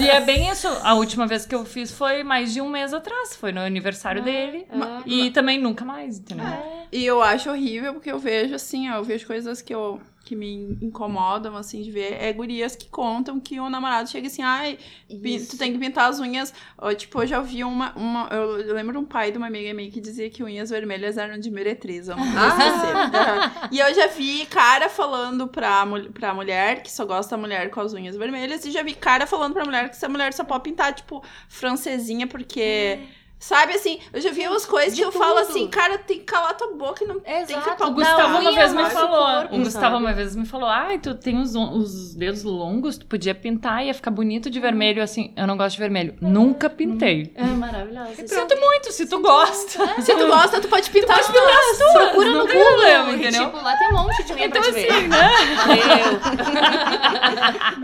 [0.00, 0.68] e é bem isso.
[0.82, 3.34] A última vez que eu fiz foi mais de um mês atrás.
[3.36, 4.66] Foi no aniversário dele.
[5.06, 6.44] E também nunca mais, entendeu?
[6.92, 10.34] E eu acho horrível porque eu vejo assim, ó, eu vejo coisas que eu que
[10.34, 14.78] me incomodam assim de ver é gurias que contam que o namorado chega assim, ai,
[15.22, 16.50] pin- tu tem que pintar as unhas.
[16.96, 20.00] Tipo, eu já vi uma, uma eu, lembro um pai de uma amiga minha que
[20.00, 22.40] dizia que unhas vermelhas eram de meretriz, vamos dizer.
[22.40, 23.50] Aham.
[23.70, 27.70] E eu já vi cara falando pra, mul- pra mulher que só gosta da mulher
[27.70, 30.44] com as unhas vermelhas e já vi cara falando pra mulher que essa mulher só
[30.44, 32.98] pode pintar tipo francesinha porque
[33.44, 35.50] Sabe assim, eu já vi umas coisas que eu falo tudo.
[35.50, 37.84] assim, cara, tem que calar tua boca e não tem que Exato.
[37.84, 39.26] O Gustavo uma vez me falou.
[39.26, 39.96] corpo, o Gustavo sabe?
[39.96, 43.92] uma vez me falou: Ai, tu tem os, os dedos longos, tu podia pintar, ia
[43.92, 45.02] ficar bonito de vermelho.
[45.02, 46.14] Assim, eu não gosto de vermelho.
[46.22, 47.30] Nunca pintei.
[47.34, 48.26] É maravilhosa.
[48.26, 50.00] Sinto muito, se tu gosta.
[50.00, 51.92] Se tu gosta, tu pode pintar as pintar as tuas.
[51.92, 53.44] Procura não no tem Google, problema, entendeu?
[53.44, 54.90] Tipo, lá tem um monte de unha Então pra te ver.
[54.90, 55.30] assim, né?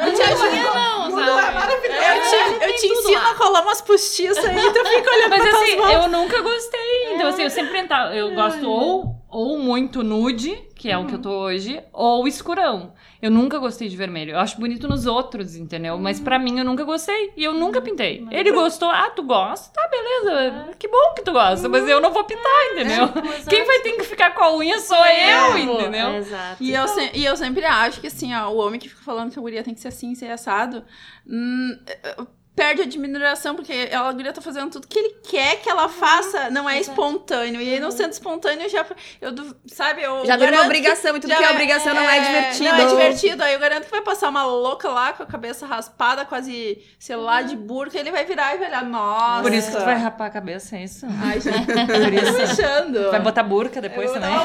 [0.07, 0.51] Eu te ajudo.
[0.75, 2.01] Não, Mundo é maravilhoso.
[2.01, 5.93] Eu te, eu te ensino a colar umas postiças aí, tu fica olhando assim, mãos.
[5.93, 7.15] eu nunca gostei.
[7.15, 8.15] Então, assim, eu sempre tentava.
[8.15, 12.93] Eu gosto ou, ou muito nude, que é o que eu tô hoje, ou escurão.
[13.23, 14.33] Eu nunca gostei de vermelho.
[14.33, 15.99] Eu acho bonito nos outros, entendeu?
[15.99, 17.33] Mas pra mim eu nunca gostei.
[17.37, 18.27] E eu nunca pintei.
[18.31, 18.89] Ele gostou.
[18.89, 19.71] Ah, tu gosta?
[19.75, 20.71] Tá, beleza.
[20.79, 21.69] Que bom que tu gosta.
[21.69, 23.09] Mas eu não vou pintar, entendeu?
[23.47, 26.15] Quem vai ter que ficar com a unha sou eu, entendeu?
[26.15, 26.63] Exato.
[26.63, 29.31] E eu, se- e eu sempre acho que, assim, ó, o homem que fica falando
[29.31, 30.83] que a guria tem que ser assim, ser assado,
[31.27, 32.17] hum, eh,
[32.61, 36.51] perde a admiração, porque ela, guria tá fazendo tudo que ele quer que ela faça,
[36.51, 36.90] não é Exato.
[36.90, 37.59] espontâneo.
[37.59, 38.85] E aí, não sendo espontâneo, já,
[39.18, 39.35] eu,
[39.66, 42.64] sabe, eu Já vira uma obrigação e tudo que é é- obrigação não é divertido.
[42.64, 43.42] Não é divertido.
[43.42, 47.16] Aí eu garanto que vai passar uma louca lá com a cabeça raspada, quase, sei
[47.16, 49.42] lá, de burca, ele vai virar e vai olhar, nossa.
[49.42, 51.07] Por isso que tu vai rapar a cabeça, é isso?
[51.25, 53.11] Ai, gente, por isso deixando.
[53.11, 54.31] Vai botar burca depois também?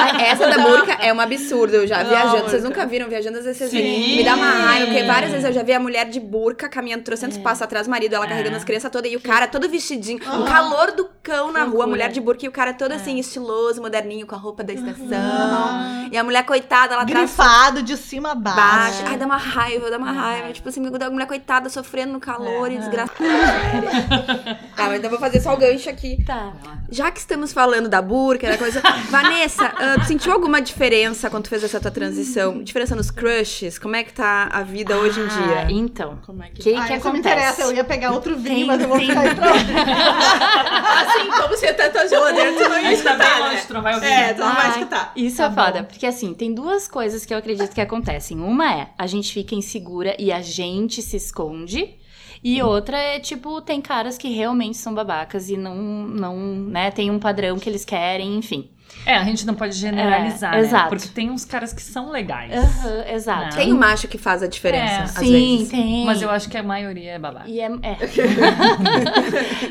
[0.00, 1.74] Ah, Essa da burca é um absurdo.
[1.74, 2.50] Eu já Não, viajando.
[2.50, 3.38] Vocês nunca viram viajando?
[3.38, 6.06] Às vezes vocês me dá uma raiva, porque várias vezes eu já vi a mulher
[6.08, 9.16] de burca caminhando, trouxe trocentos passos atrás do marido, ela carregando as crianças todas, e
[9.16, 12.48] o cara todo vestidinho, o calor do cão na rua, a mulher de burca, e
[12.48, 16.08] o cara todo assim, estiloso, moderninho, com a roupa da estação.
[16.10, 17.30] E a mulher coitada lá atrás.
[17.30, 18.56] Grifado de cima a baixo.
[18.58, 19.02] Baixo.
[19.06, 20.52] Ai, dá uma raiva, dá uma raiva.
[20.52, 23.18] Tipo assim, a mulher coitada sofrendo no calor e desgraçada.
[24.74, 26.22] tá, mas então eu vou fazer só o gancho aqui.
[26.24, 26.52] Tá.
[26.90, 28.80] Já que estamos falando da burca, da coisa.
[29.10, 32.62] Vanessa, ah, tu sentiu alguma diferença quando tu fez essa tua transição?
[32.62, 33.78] Diferença nos crushes?
[33.78, 35.66] Como é que tá a vida hoje em Ah, dia?
[35.70, 36.60] então, Como é que...
[36.60, 38.88] o que, Ah, que isso me interessa, eu ia pegar outro vinho, Tem- mas eu
[38.88, 39.48] vou tem- ficar aí pra
[41.02, 43.64] Assim, como você tá geladeira, tu não ia tá bem escutar, longe, né?
[43.66, 44.06] tu não vai ouvir.
[44.06, 45.12] É, tu não vai Ai, escutar.
[45.16, 48.38] Isso Tá é foda, porque assim, tem duas coisas que eu acredito que acontecem.
[48.40, 51.96] Uma é, a gente fica insegura e a gente se esconde.
[52.42, 57.10] E outra é, tipo, tem caras que realmente são babacas e não, não, né, tem
[57.10, 58.70] um padrão que eles querem, enfim.
[59.04, 60.66] É, a gente não pode generalizar, É, né?
[60.66, 60.88] exato.
[60.88, 62.52] Porque tem uns caras que são legais.
[62.52, 63.56] Aham, exato.
[63.56, 65.68] Tem o macho que faz a diferença, É, às Sim, vezes.
[65.68, 66.04] tem.
[66.06, 67.48] Mas eu acho que a maioria é babaca.
[67.48, 67.66] E é.
[67.66, 67.96] É,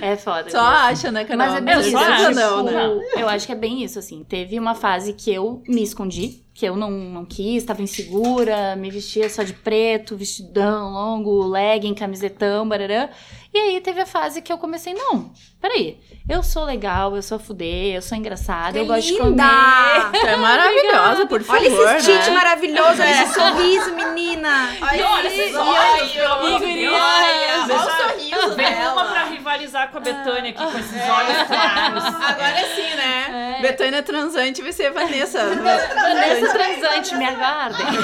[0.12, 0.50] é foda.
[0.50, 1.38] Só acha, né, Carol?
[1.46, 2.12] Mas é Eu bem só isso.
[2.30, 3.00] acho, Não, né?
[3.18, 4.24] Eu acho que é bem isso, assim.
[4.24, 8.90] Teve uma fase que eu me escondi, que eu não, não quis, tava insegura, me
[8.90, 13.12] vestia só de preto, vestidão longo, legging, camisetão, barará.
[13.58, 15.98] E aí teve a fase que eu comecei, não, peraí,
[16.30, 19.44] eu sou legal, eu sou fudê, eu sou engraçada, eu Que gosto de linda!
[19.44, 20.20] comer.
[20.22, 22.36] Tu é maravilhosa, por favor, Olha esse tite né?
[22.36, 24.70] maravilhoso, olha esse sorriso, menina.
[24.96, 26.94] E olha esses olhos, pelo amor de Deus.
[26.94, 28.94] Olha, o sorriso Vem dela.
[28.94, 32.04] uma pra rivalizar com a Betânia aqui, com esses olhos claros.
[32.06, 33.56] Agora sim, né?
[33.58, 33.62] É.
[33.64, 35.40] Betânia transante vai ser Vanessa.
[35.56, 37.88] Vanessa transante, me aguardem.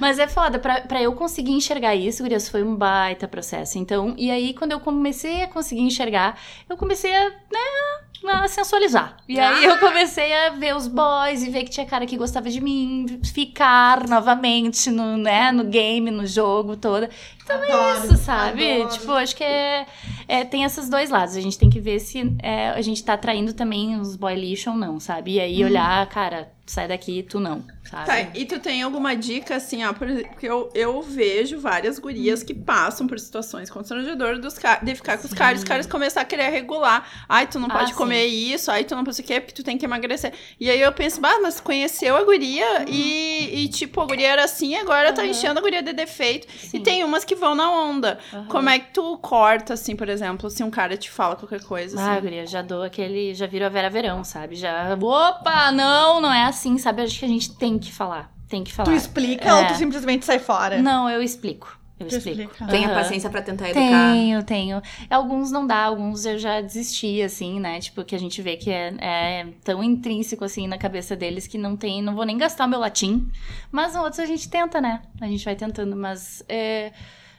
[0.00, 3.78] Mas é foda, pra, pra eu conseguir enxergar isso, Gurias, foi um baita processo.
[3.78, 9.16] Então, e aí quando eu comecei a conseguir enxergar, eu comecei a, né, a sensualizar.
[9.28, 12.48] E aí eu comecei a ver os boys e ver que tinha cara que gostava
[12.48, 17.08] de mim, ficar novamente no, né, no game, no jogo todo.
[17.42, 18.82] Então é isso, sabe?
[18.82, 18.90] adoro.
[18.90, 19.86] Tipo, acho que é,
[20.28, 21.36] é, tem esses dois lados.
[21.36, 24.70] A gente tem que ver se é, a gente tá atraindo também os boy lixo
[24.70, 25.32] ou não, sabe?
[25.32, 28.06] E aí olhar, cara, sai daqui, tu não, sabe?
[28.06, 32.54] Tá, e tu tem alguma dica, assim, ó, porque eu, eu vejo várias gurias que
[32.54, 36.48] passam por situações constrangedoras dos de ficar com os caras, os caras começar a querer
[36.48, 37.06] regular.
[37.28, 37.94] Ai, tu não Ah, pode sim.
[37.96, 40.32] comer isso, ai, tu não pode o quê, porque tu tem que emagrecer.
[40.58, 44.44] E aí eu penso, bah, mas conheceu a guria e, e, tipo, a guria era
[44.44, 46.46] assim, agora tá enchendo a guria de defeito.
[46.50, 46.78] Sim.
[46.78, 48.18] E tem umas que vão na onda.
[48.32, 48.46] Aham.
[48.46, 52.00] Como é que tu corta, assim, por exemplo, se um cara te fala qualquer coisa,
[52.00, 52.22] Ah, assim?
[52.22, 53.34] guria, já dou aquele.
[53.34, 54.56] Já viro a Vera Verão, sabe?
[54.56, 54.96] Já.
[54.98, 57.02] Opa, não, não é assim, sabe?
[57.02, 58.32] Acho que a gente tem que falar.
[58.48, 58.90] Tem que falar.
[58.90, 59.54] Tu explica É.
[59.54, 60.80] ou tu simplesmente sai fora?
[60.80, 61.78] Não, eu explico.
[61.98, 62.40] Eu Tu explico.
[62.52, 62.66] explica.
[62.70, 62.94] Tenha Aham.
[62.96, 64.12] paciência pra tentar educar.
[64.12, 64.82] Tenho, tenho.
[65.08, 67.78] Alguns não dá, alguns eu já desisti, assim, né?
[67.80, 71.56] Tipo, que a gente vê que é, é tão intrínseco, assim, na cabeça deles que
[71.56, 73.30] não tem, não vou nem gastar o meu latim.
[73.70, 75.00] Mas outros a gente tenta, né?
[75.20, 76.42] A gente vai tentando, mas.
[76.48, 76.92] É...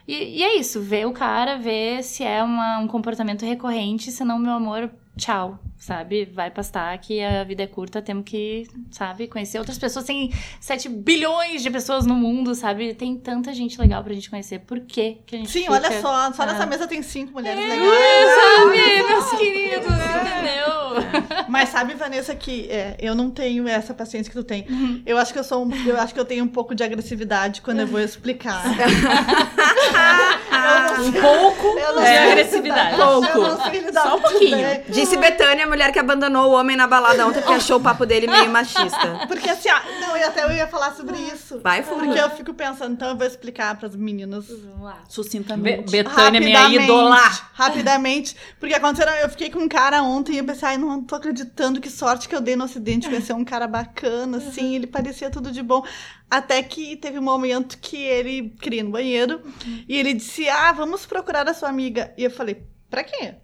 [0.08, 4.38] E, e é isso, ver o cara, ver se é uma- um comportamento recorrente, senão,
[4.38, 6.24] meu amor, tchau, sabe?
[6.24, 10.04] Vai pastar que a vida é curta, temos que, sabe, conhecer outras pessoas.
[10.04, 12.94] Tem 7 bilhões de pessoas no mundo, sabe?
[12.94, 14.60] Tem tanta gente legal pra gente conhecer.
[14.60, 15.72] Por que que a gente Sim, fica...
[15.72, 16.46] olha só, só Ah.
[16.46, 18.34] nessa mesa tem cinco mulheres É, legais.
[18.34, 21.44] sabe, meus queridos, entendeu?
[21.48, 24.66] Mas sabe, Vanessa, que é, eu não tenho essa paciência que tu tem.
[24.68, 25.02] Uhum.
[25.06, 27.60] Eu acho que eu sou um, eu acho que eu tenho um pouco de agressividade
[27.62, 28.62] quando eu vou explicar.
[30.96, 32.96] Um pouco de agressividade.
[33.84, 34.56] Lidar Só um pouquinho.
[34.56, 34.82] bem.
[35.04, 38.06] Disse Betânia, a mulher que abandonou o homem na balada ontem porque achou o papo
[38.06, 39.20] dele meio machista.
[39.28, 41.60] Porque assim, ó, não, eu até eu ia falar sobre isso.
[41.60, 42.04] Vai, fundo.
[42.04, 44.92] Porque eu fico pensando, então eu vou explicar pras meninas Vamos lá.
[44.94, 45.90] Be Sucintamente.
[45.90, 47.20] Betânia, minha rapidamente, ídola.
[47.52, 48.36] Rapidamente.
[48.58, 51.80] Porque aconteceu, eu fiquei com um cara ontem e eu pensei, ai, não tô acreditando
[51.80, 53.08] que sorte que eu dei no acidente.
[53.08, 55.84] Conhecer um cara bacana, assim, ele parecia tudo de bom.
[56.30, 59.40] Até que teve um momento que ele queria ir no banheiro
[59.88, 62.12] e ele disse: Ah, vamos procurar a sua amiga.
[62.16, 63.34] E eu falei, pra quê?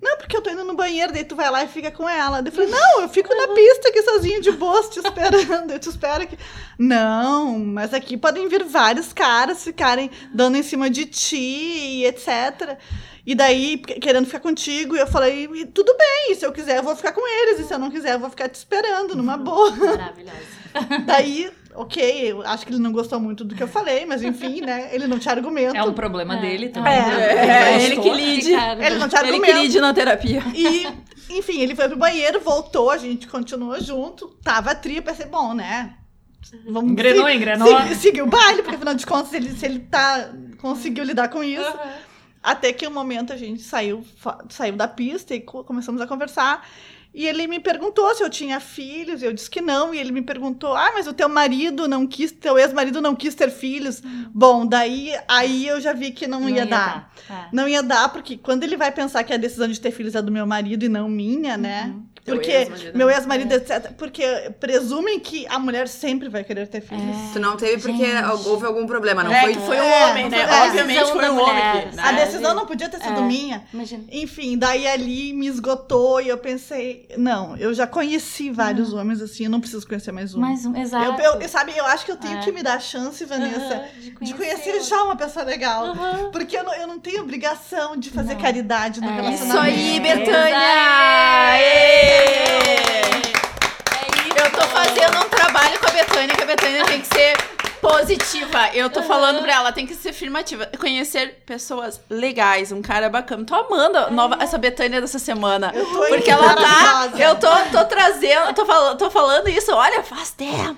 [0.00, 2.40] Não, porque eu tô indo no banheiro, daí tu vai lá e fica com ela.
[2.42, 5.72] Daí eu falei, não, eu fico na pista aqui sozinho de boas, te esperando.
[5.72, 6.38] Eu te espero aqui.
[6.78, 12.76] Não, mas aqui podem vir vários caras ficarem dando em cima de ti e etc.
[13.26, 16.82] E daí, que- querendo ficar contigo, e eu falei, tudo bem, se eu quiser, eu
[16.82, 19.36] vou ficar com eles, e se eu não quiser, eu vou ficar te esperando, numa
[19.36, 19.70] boa.
[19.72, 20.36] Maravilhosa.
[21.06, 24.60] Daí, ok, eu acho que ele não gostou muito do que eu falei, mas enfim,
[24.60, 24.88] né?
[24.92, 25.76] Ele não te argumenta.
[25.76, 26.40] É um problema É.
[26.40, 26.92] dele também.
[26.92, 27.74] É, né?
[27.74, 28.52] É, Ele que lide.
[28.52, 30.42] Ele não te Ele que lide na terapia.
[30.54, 30.86] E,
[31.30, 35.94] enfim, ele foi pro banheiro, voltou, a gente continuou junto, tava tri, pensei, bom, né?
[36.68, 37.82] Vamos Engrenou, se- engrenou.
[37.88, 41.42] se- seguir o baile, porque afinal de contas, ele, se ele tá, conseguiu lidar com
[41.42, 41.74] isso.
[42.42, 44.04] Até que um momento a gente saiu,
[44.48, 46.64] saiu da pista e co- começamos a conversar.
[47.18, 49.94] E ele me perguntou se eu tinha filhos, eu disse que não.
[49.94, 53.34] E ele me perguntou: ah, mas o teu marido não quis, teu ex-marido não quis
[53.34, 54.02] ter filhos.
[54.34, 57.10] Bom, daí aí eu já vi que não, ia, dar.
[57.30, 57.46] É.
[57.50, 60.20] Não ia dar, porque quando ele vai pensar que a decisão de ter filhos é
[60.20, 61.94] do meu marido e não minha, né?
[62.22, 62.98] Teu Porque ex-marido.
[62.98, 63.92] meu ex-marido, etc.
[63.96, 64.24] Porque
[64.58, 67.16] presumem que a mulher sempre vai querer ter filhos.
[67.32, 68.48] Tu não teve porque Gente.
[68.48, 69.54] houve algum problema, não é, foi?
[69.54, 70.40] que foi o É, homem, né?
[70.40, 70.64] é.
[70.66, 72.00] Obviamente Decisão foi o homem mulher, que.
[72.00, 72.24] A né?
[72.24, 73.22] decisão não podia ter sido É.
[73.22, 73.62] minha.
[73.72, 74.02] Imagina.
[74.10, 79.44] Enfim, daí ali me esgotou e eu pensei, não, eu já conheci vários homens assim,
[79.44, 80.40] eu não preciso conhecer mais um.
[80.40, 81.20] Mais um, exato.
[81.22, 82.42] eu, eu- sabe, eu acho que eu tenho É.
[82.42, 83.84] que me dar a chance, Vanessa, Aham,
[84.20, 85.86] de conhecer já uma pessoa legal.
[85.86, 86.30] Aham.
[86.32, 88.40] Porque eu não, eu não tenho obrigação de fazer Não.
[88.40, 89.14] caridade no É.
[89.14, 89.46] relacionamento.
[89.46, 90.26] Isso aí, Betânia!
[90.26, 90.56] Betânia!
[92.82, 93.06] É
[94.44, 97.36] Eu tô fazendo um trabalho com a Betânia, que a Betânia tem que ser
[97.90, 98.70] positiva.
[98.74, 100.66] Eu tô falando pra ela, tem que ser afirmativa.
[100.78, 103.44] Conhecer pessoas legais, um cara bacana.
[103.44, 105.72] Tô amando a nova, essa Betânia dessa semana.
[105.74, 107.10] Eu tô Porque ela tá.
[107.18, 110.76] Eu tô, tô trazendo, tô falando, tô falando isso, olha, faz tempo.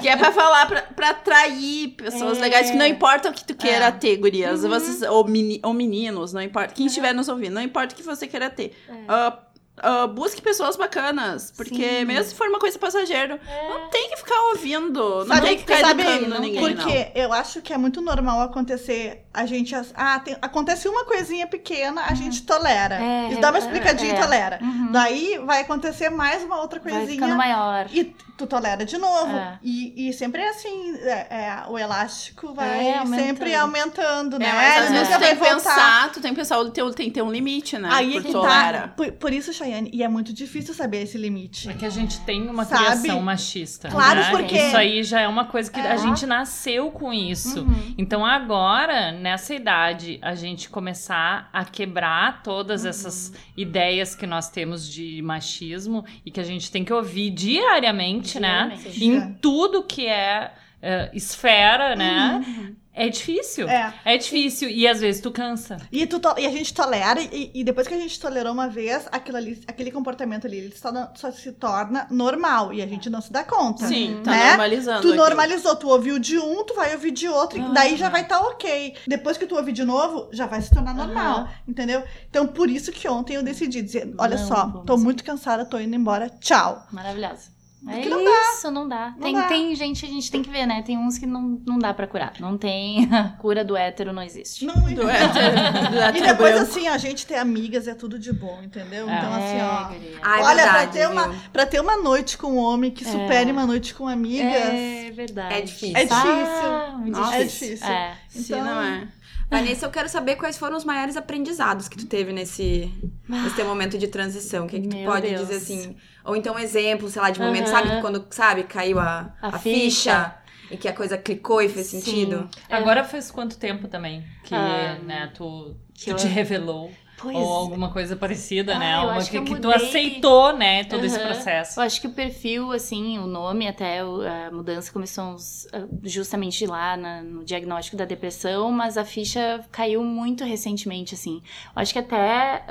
[0.00, 2.40] Que é pra falar, pra, pra atrair pessoas É.
[2.40, 3.90] legais, que não importa o que tu queira É.
[3.90, 4.62] ter, gurias.
[4.62, 6.72] Vocês, ou, meni- ou meninos, não importa.
[6.74, 8.74] Quem estiver nos ouvindo, não importa o que você queira ter.
[9.08, 9.36] Ah,
[9.78, 11.52] ah, busque pessoas bacanas.
[11.56, 12.04] Porque Sim.
[12.04, 15.20] mesmo se for uma coisa passageira, não tem que ficar ouvindo.
[15.20, 16.74] Não Sabe- tem que ficar sabe- educando não ninguém, tem.
[16.74, 16.82] não.
[16.84, 19.74] Porque eu acho que é muito normal acontecer, a gente.
[19.94, 22.96] Ah, tem- acontece uma coisinha pequena, a gente tolera.
[23.02, 24.16] É, Isso dá uma é, explicadinha é.
[24.16, 24.58] e tolera.
[24.62, 24.92] Uhum.
[24.92, 27.14] Daí vai acontecer mais uma outra Vai coisinha.
[27.14, 27.86] ficando maior.
[27.92, 28.04] E
[28.36, 29.34] tu tolera de novo.
[29.36, 29.58] É.
[29.62, 33.26] E, e sempre é assim, é, é, o elástico vai É, aumentando.
[33.26, 34.46] sempre aumentando, né?
[34.48, 37.78] É, mas Ele nunca vai pensar, tu tem que pensar, tem que ter um limite,
[37.78, 37.88] né?
[37.92, 38.80] Aí é Por que tolera.
[38.82, 38.88] tá.
[38.88, 39.52] Por, por isso,
[39.92, 41.68] E é muito difícil saber esse limite.
[41.70, 42.84] É que a gente tem uma Sabe?
[42.84, 43.88] criação machista.
[43.88, 44.30] Claro, né?
[44.30, 45.92] porque- Isso aí já é uma coisa que É.
[45.92, 47.60] a gente nasceu com isso.
[47.62, 47.94] Uhum.
[47.96, 54.88] Então agora, nessa idade, a gente começar a quebrar todas essas ideias que nós temos
[54.88, 58.72] de machismo e que a gente tem que ouvir diariamente, né?
[58.76, 59.04] Diariamente.
[59.04, 62.74] Em tudo que é, é, esfera, né?
[62.94, 63.66] É difícil.
[63.68, 63.94] É.
[64.04, 64.68] É difícil.
[64.68, 65.78] E às vezes tu cansa.
[65.90, 68.68] E, tu to- e a gente tolera, e, e depois que a gente tolerou uma
[68.68, 72.72] vez, aquilo ali, aquele comportamento ali, ele só, só se torna normal.
[72.74, 73.86] E a gente não se dá conta.
[73.86, 74.48] Sim, tá Né?
[74.48, 75.00] normalizando.
[75.02, 78.22] Tu normalizou, tu ouviu de um, tu vai ouvir de outro, e daí já vai
[78.22, 78.94] estar ok.
[79.06, 81.48] Depois que tu ouvir de novo, já vai se tornar normal, Aham.
[81.66, 82.04] entendeu?
[82.28, 85.78] Então, por isso que ontem eu decidi dizer, olha Não, só, tô muito cansada, tô
[85.78, 86.86] indo embora, tchau.
[86.92, 87.51] Maravilhosa.
[87.88, 89.12] É não isso, não dá.
[89.20, 89.42] tem, dá.
[89.48, 90.82] tem gente, a gente tem que ver, né?
[90.82, 92.32] Tem uns que não, não dá pra curar.
[92.38, 93.08] Não tem.
[93.12, 94.64] A cura do hétero não existe.
[94.64, 96.70] Não, Do hétero, do E hétero depois, branco.
[96.70, 99.04] assim, a gente ter amigas é tudo de bom, entendeu?
[99.10, 99.84] Então, assim, É, ó.
[99.88, 100.18] guria.
[100.22, 103.04] Ah, é Olha, verdade, pra, ter uma, pra ter uma noite com um homem que
[103.04, 103.10] É.
[103.10, 104.46] supere uma noite com amigas.
[104.52, 105.54] É verdade.
[105.54, 105.96] É difícil.
[105.96, 106.30] É difícil.
[106.30, 107.68] Ah, Nossa, é difícil.
[107.74, 107.88] difícil.
[107.92, 108.14] É.
[108.28, 109.08] Sim, Então- não é.
[109.50, 112.90] Vanessa, eu quero saber quais foram os maiores aprendizados que tu teve nesse,
[113.28, 114.64] nesse teu momento de transição.
[114.64, 115.42] O que, que tu pode Deus.
[115.42, 115.96] dizer assim?
[116.24, 117.70] Ou então um exemplo, sei lá, de momento, Aham.
[117.86, 118.00] sabe?
[118.00, 119.80] Quando, sabe, caiu a, A a, ficha.
[119.90, 120.34] ficha.
[120.70, 122.00] e que a coisa clicou e fez Sim.
[122.00, 122.48] sentido.
[122.68, 122.76] É.
[122.76, 126.90] Agora faz quanto tempo também que, Ah, né, tu, que tu eu- te revelou?
[127.20, 128.96] Pois Ou alguma coisa parecida, Ah, né?
[128.96, 131.26] eu Uma acho que, que eu que tu aceitou, né, todo esse Aham.
[131.26, 131.78] processo.
[131.78, 135.36] Eu acho que o perfil, assim, o nome, até a mudança começou
[135.72, 141.40] ah, justamente lá na- no diagnóstico da depressão, mas a ficha caiu muito recentemente, assim.
[141.76, 142.64] Eu acho que até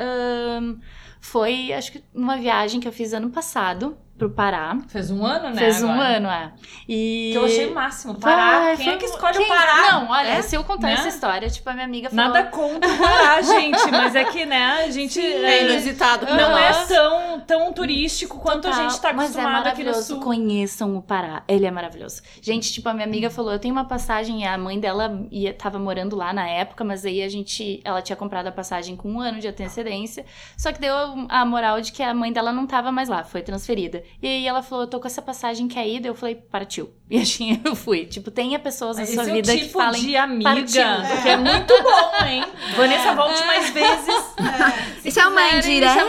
[1.21, 4.77] foi, acho que uma viagem que eu fiz ano passado pro Pará.
[4.87, 5.57] Fez um ano, né?
[5.57, 6.17] Fez um agora.
[6.17, 6.51] ano, é.
[6.87, 7.29] E...
[7.31, 8.13] Que eu achei o máximo.
[8.19, 8.59] Pará.
[8.59, 9.91] Vai, Quem foi é que um- escolhe quem- o Pará?
[9.93, 10.41] Não, olha, É?
[10.43, 10.93] se eu contar Né?
[10.93, 12.25] essa história, tipo, a minha amiga falou...
[12.25, 13.89] Nada contra o Pará, gente.
[13.89, 15.19] Mas é que, né, a gente.
[15.19, 16.87] É inusitado pra Não é nós.
[16.87, 20.19] tão, tão turístico quanto a Total, gente tá é acostumado aqui no sul.
[20.19, 21.41] Conheçam o Pará.
[21.47, 22.21] Ele é maravilhoso.
[22.41, 25.79] Gente, tipo, a minha amiga falou: eu tenho uma passagem, a mãe dela ia, tava
[25.79, 27.81] morando lá na época, mas aí a gente.
[27.83, 30.25] Ela tinha comprado a passagem com um ano de antecedência.
[30.55, 30.93] Só que deu
[31.27, 34.03] a moral de que a mãe dela não tava mais lá, foi transferida.
[34.21, 36.07] E aí ela falou: eu tô com essa passagem que é ida.
[36.07, 36.91] Eu falei: partiu.
[37.11, 38.05] E assim eu fui.
[38.05, 40.01] Tipo, tenha pessoas na Esse sua é o vida tipo que falem.
[40.01, 41.21] de amiga partiu.
[41.21, 42.45] que é muito bom, hein?
[42.77, 44.15] Vanessa, volte mais vezes.
[45.03, 46.05] Isso é uma indireta?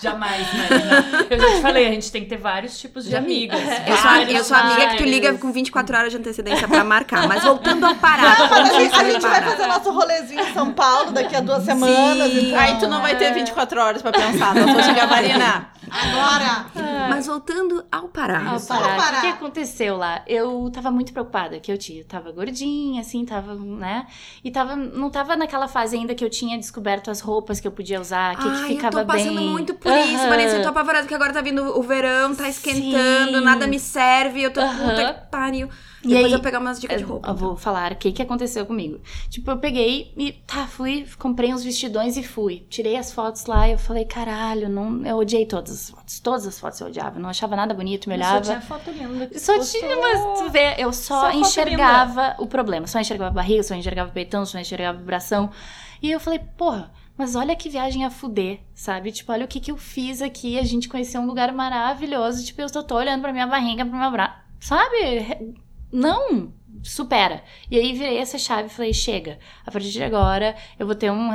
[0.00, 1.26] Jamais, Marina.
[1.28, 3.58] Eu já te falei, a gente tem que ter vários tipos de amigas.
[3.60, 5.10] Eu sou, a- eu Vários, sou amiga que tu vários.
[5.10, 7.26] liga com 24 horas de antecedência pra marcar.
[7.26, 8.36] Mas voltando ao Pará.
[8.48, 11.64] Mas a gente, a gente vai fazer nosso rolezinho em São Paulo daqui a duas
[11.64, 12.30] semanas.
[12.32, 12.46] Sim.
[12.48, 14.54] então- Aí tu não vai ter 24 horas pra pensar.
[14.54, 15.68] Não vou Marina.
[15.90, 16.66] Agora!
[17.08, 18.50] Mas voltando ao Pará.
[18.50, 19.18] Ao parar.
[19.18, 20.22] O que aconteceu lá?
[20.26, 24.06] Eu tava muito preocupada, que eu tinha, tava gordinha, assim, tava, né?
[24.44, 27.72] E tava, não tava naquela fase ainda que eu tinha descoberto as roupas que eu
[27.72, 29.48] podia usar, que, que Ai, ficava eu tô passando bem.
[29.48, 30.28] muito por isso.
[30.28, 30.56] Vanessa.
[30.56, 33.44] Eu tô apavorada que agora tá vindo o verão, tá esquentando, Sim.
[33.44, 34.42] nada me serve.
[34.42, 35.14] Eu tô puta Aham.
[35.14, 35.68] que pariu.
[36.04, 37.28] E Depois aí, eu pegar umas dicas de roupa.
[37.28, 39.00] eu vou falar o que, que aconteceu comigo.
[39.28, 42.64] Tipo, eu peguei e tá, fui, comprei uns vestidões e fui.
[42.70, 46.20] Tirei as fotos lá e eu falei, caralho, não, eu odiei todas as fotos.
[46.20, 47.18] Todas as fotos eu odiava.
[47.18, 48.40] Não achava nada bonito, me Só olhava.
[48.42, 49.26] tinha foto linda.
[49.26, 49.80] que Só postou.
[49.80, 52.86] tinha, mas tu vê, eu só, Só enxergava o problema.
[52.86, 55.50] Só enxergava barriga, só enxergava peitão, só enxergava vibração.
[56.00, 59.10] E eu falei, porra, mas olha que viagem a fuder, sabe?
[59.10, 60.56] Tipo, olha o que que eu fiz aqui.
[60.60, 62.44] A gente conheceu um lugar maravilhoso.
[62.44, 64.36] Tipo, eu só tô olhando pra minha barriga, pro meu braço.
[64.60, 65.56] Sabe?
[65.92, 66.52] Não!
[66.82, 67.42] Supera.
[67.70, 69.38] E aí virei essa chave e falei, chega.
[69.66, 71.30] A partir de agora, eu vou ter um...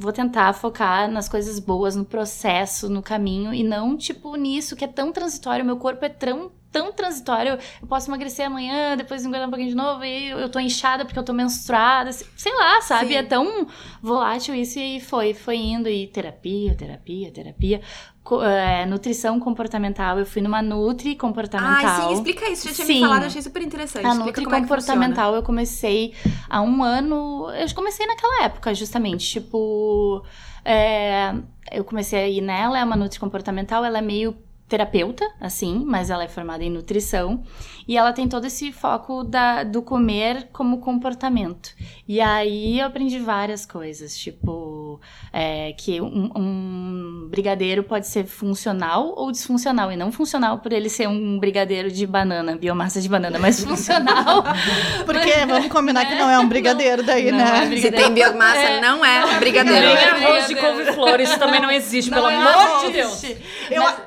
[0.00, 4.84] Vou tentar focar nas coisas boas, no processo, no caminho, e não, tipo, nisso que
[4.84, 5.64] é tão transitório.
[5.64, 7.58] Meu corpo é tão tão transitório.
[7.80, 11.18] Eu posso emagrecer amanhã, depois engordar um pouquinho de novo, e eu tô inchada porque
[11.18, 12.12] eu tô menstruada.
[12.12, 13.08] Sei lá, sabe?
[13.08, 13.14] Sim.
[13.16, 13.66] É tão
[14.02, 15.88] volátil isso e foi, foi indo.
[15.88, 17.80] E terapia, terapia, terapia.
[18.22, 20.18] Co- é, nutrição comportamental.
[20.18, 22.02] Eu fui numa Nutri comportamental.
[22.02, 22.68] Ai, sim, explica isso.
[22.68, 22.94] Já tinha Sim.
[22.94, 24.04] me falado, achei super interessante.
[24.04, 26.14] A explica Nutri é comportamental eu comecei
[26.48, 27.50] há um ano.
[27.52, 29.26] Eu comecei naquela época, justamente.
[29.26, 30.22] Tipo,
[30.62, 31.34] é,
[31.72, 34.36] eu comecei a ir nela, é uma Nutri comportamental, ela é meio
[34.68, 37.42] terapeuta, assim, mas ela é formada em nutrição.
[37.86, 41.70] E ela tem todo esse foco da, do comer como comportamento.
[42.06, 45.00] E aí eu aprendi várias coisas, tipo,
[45.32, 49.90] é, que um, um brigadeiro pode ser funcional ou disfuncional.
[49.90, 54.44] E não funcional por ele ser um brigadeiro de banana, biomassa de banana, mas funcional.
[55.06, 57.44] Porque vamos combinar que não é um brigadeiro daí, Não né?
[57.44, 57.80] é funciona.
[57.80, 58.80] Se tem biomassa, É.
[58.82, 59.86] não é Nem brigadeiro.
[60.26, 63.24] arroz de couve-flor, isso também não existe, pelo Não é amor de Deus.
[63.70, 63.98] Eu, é,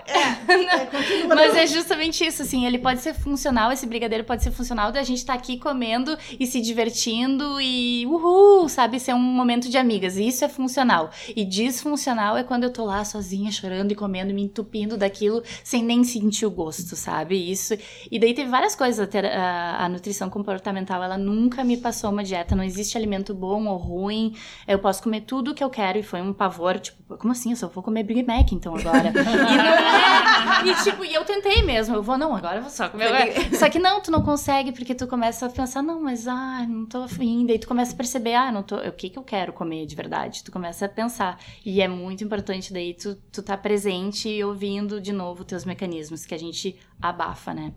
[0.82, 1.36] é, continua.
[1.36, 5.04] Mas é justamente isso, assim, ele pode ser funcional, esse brigadeiro pode ser funcional da
[5.04, 9.00] gente estar aqui comendo e se divertindo e uhul, sabe?
[9.00, 10.18] Ser um momento de amigas.
[10.18, 11.10] Isso é funcional.
[11.36, 15.84] E disfuncional é quando eu tô lá sozinha, chorando e comendo, me entupindo daquilo sem
[15.84, 17.36] nem sentir o gosto, sabe?
[17.52, 17.76] Isso.
[18.12, 19.00] E daí teve várias coisas.
[19.00, 22.56] A, tera- a- a nutrição comportamental, ela nunca me passou uma dieta.
[22.56, 24.36] Não existe alimento bom ou ruim.
[24.68, 25.98] Eu posso comer tudo o que eu quero.
[26.00, 27.52] E foi um pavor, tipo, como assim?
[27.52, 29.12] Eu só vou comer Big Mac então agora.
[29.52, 30.22] e é.
[30.64, 31.96] E tipo, e eu tentei mesmo.
[31.96, 33.10] Eu vou, não, agora eu vou só comer.
[33.56, 36.86] Só que não, tu não consegue, porque tu começa a pensar, não, mas ah, não
[36.86, 37.46] tô afim.
[37.46, 38.76] Daí tu começa a perceber, ah, não tô.
[38.76, 40.44] O que que eu quero comer de verdade?
[40.44, 41.40] Tu começa a pensar.
[41.66, 46.26] E é muito importante daí tu, tu tá presente e ouvindo de novo teus mecanismos,
[46.26, 47.74] que a gente abafa, né?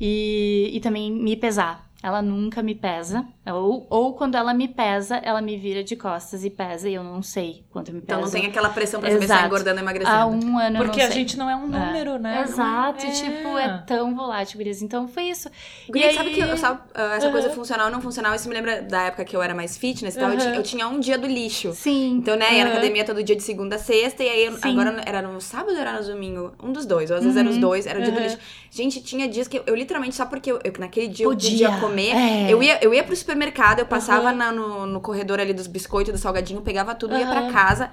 [0.00, 1.84] E, e também me pesar.
[2.04, 3.24] Ela nunca me pesa.
[3.50, 7.02] Ou, ou quando ela me pesa, ela me vira de costas e pesa, e eu
[7.02, 8.12] não sei quanto me pesa.
[8.18, 9.46] Então não tem aquela pressão pra saber se tá Exato.
[9.46, 10.14] engordando ou emagrecendo.
[10.14, 11.20] Há um ano eu Porque não a sei.
[11.20, 12.42] gente não é um número, né?
[12.42, 13.10] Exato, É.
[13.10, 14.82] tipo, é tão volátil, gurias.
[14.82, 15.48] Então foi isso.
[15.88, 16.34] Guria, e sabe aí...
[16.34, 17.56] que eu- sabe, ah, essa coisa Aham.
[17.56, 20.18] funcional ou não funcional, isso me lembra da época que eu era mais fitness e
[20.18, 20.30] tal.
[20.30, 21.72] Eu, tinha, eu tinha um dia do lixo.
[21.72, 22.16] Sim.
[22.18, 25.00] Então, né, ia na academia todo dia de segunda a sexta, e aí eu- agora
[25.06, 26.52] era no sábado ou era no domingo?
[26.62, 27.60] Um dos dois, ou às vezes era os Uhum.
[27.62, 28.38] dois, era o dia do lixo.
[28.70, 31.50] Gente, tinha dias que eu, eu literalmente, só porque eu, eu- naquele dia eu Podia.
[31.68, 32.52] podia comer, É.
[32.52, 34.32] eu, ia, eu ia pro supermercado, eu passava Aham.
[34.36, 37.90] na- no, no corredor ali dos biscoitos, do salgadinho, pegava tudo, ia pra casa.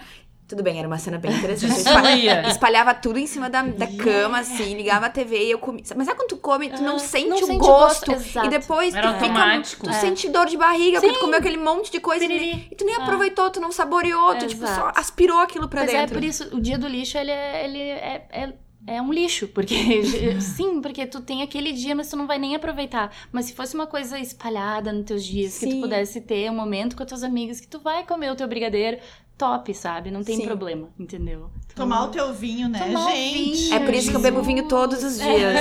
[0.47, 1.79] Tudo bem, era uma cena bem interessante.
[2.49, 5.81] Espalhava, tudo em cima da, da cama, assim, ligava a TV e eu comia.
[5.95, 8.11] Mas sabe quando tu come, tu não sente Não o sente gosto.
[8.11, 9.61] gosto, e depois Era tu fica.
[9.81, 9.93] Tu É.
[9.93, 12.67] sente dor de barriga, porque tu comeu aquele monte de coisa e, Piriri.
[12.69, 13.03] e tu nem Ah.
[13.03, 16.15] aproveitou, tu não saboreou, tu tipo, só aspirou aquilo pra Mas é dentro.
[16.15, 18.53] por isso, o dia do lixo, ele é, ele é, é,
[18.85, 19.47] é um lixo.
[19.47, 19.75] Porque,
[20.41, 23.11] sim, porque tu tem aquele dia, mas tu não vai nem aproveitar.
[23.31, 25.75] Mas se fosse uma coisa espalhada nos teus dias, que Sim.
[25.75, 28.47] tu pudesse ter um momento com as tuas amigas, que tu vai comer o teu
[28.47, 28.99] brigadeiro,
[29.37, 30.11] top, sabe?
[30.11, 30.45] Não tem Sim.
[30.45, 31.49] problema, entendeu?
[31.75, 33.33] Tomar o teu vinho, né, Tomar gente?
[33.33, 33.73] vinho.
[33.75, 35.55] É por isso que eu bebo vinho todos os dias.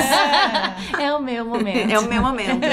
[0.99, 1.05] É.
[1.05, 1.91] É o meu momento.
[1.91, 2.65] É o meu momento.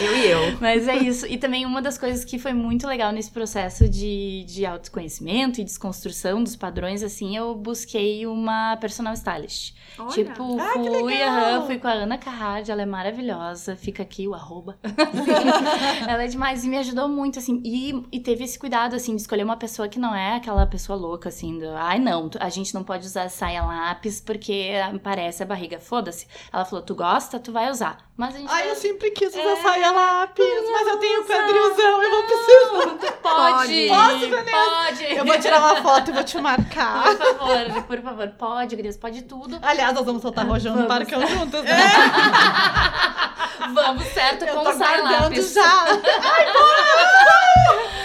[0.00, 0.58] Eu e eu.
[0.60, 1.26] Mas é isso.
[1.26, 5.64] E também uma das coisas que foi muito legal nesse processo de, de autoconhecimento e
[5.64, 9.74] desconstrução dos padrões, assim, eu busquei uma personal stylist.
[9.98, 10.08] Olha.
[10.10, 14.34] Tipo, Ah, fui, aham, fui com a Ana Carrard, ela é maravilhosa, fica aqui o
[14.34, 14.76] arroba.
[16.08, 19.22] ela é demais e me ajudou muito, assim, e, e teve esse cuidado, assim, de
[19.22, 22.73] escolher uma pessoa que não é aquela pessoa louca, assim, do, ai não, a gente
[22.74, 26.26] não pode usar saia lápis porque parece a barriga, foda-se.
[26.52, 28.10] Ela falou, tu gosta, tu vai usar.
[28.16, 31.24] Mas a gente Ai, vai eu sempre quis usar É, saia lápis, mas eu tenho
[31.24, 33.10] quadrilzão, eu vou precisar.
[33.20, 33.88] Pode!
[33.88, 33.88] Pode.
[33.88, 35.16] Posso, Pode!
[35.16, 37.16] Eu vou tirar uma foto e vou te Por marcar.
[37.16, 39.58] favor, por favor, pode, Gris, pode tudo.
[39.62, 40.86] Aliás, nós vamos soltar rojão no.
[40.86, 41.76] Parcão juntas, né?
[43.72, 45.52] Vamos certo Eu com o sai guardando lápis.
[45.54, 45.84] já.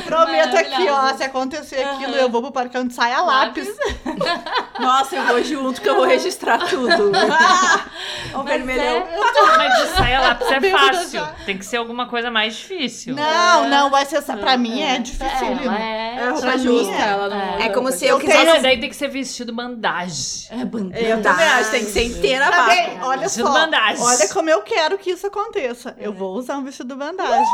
[0.05, 3.67] Prometo aqui, ó, se acontecer aquilo, eu vou pro parque onde sai a lápis.
[4.79, 7.11] Nossa, eu vou junto que eu vou registrar tudo.
[8.33, 9.07] o vermelhão.
[9.57, 11.27] Mas de saia lápis é fácil.
[11.45, 13.15] Tem que ser alguma coisa mais difícil.
[13.15, 14.21] Não, não, vai ser.
[14.21, 15.47] Pra mim é difícil.
[15.63, 16.15] Ela é.
[16.19, 17.07] É roupa Pra mim justa, é.
[17.09, 17.59] ela não.
[17.59, 18.45] É como se eu Eu quisesse.
[18.45, 20.47] Mas daí tem que ser vestido bandagem.
[20.49, 20.99] É bandana.
[20.99, 22.71] Eu também acho, tem que ser inteira Tá vaca.
[22.75, 23.53] bem, olha Vestido só.
[23.53, 24.03] bandagem.
[24.03, 25.95] Olha como eu quero que isso aconteça.
[25.99, 27.45] Eu vou usar um vestido bandagem.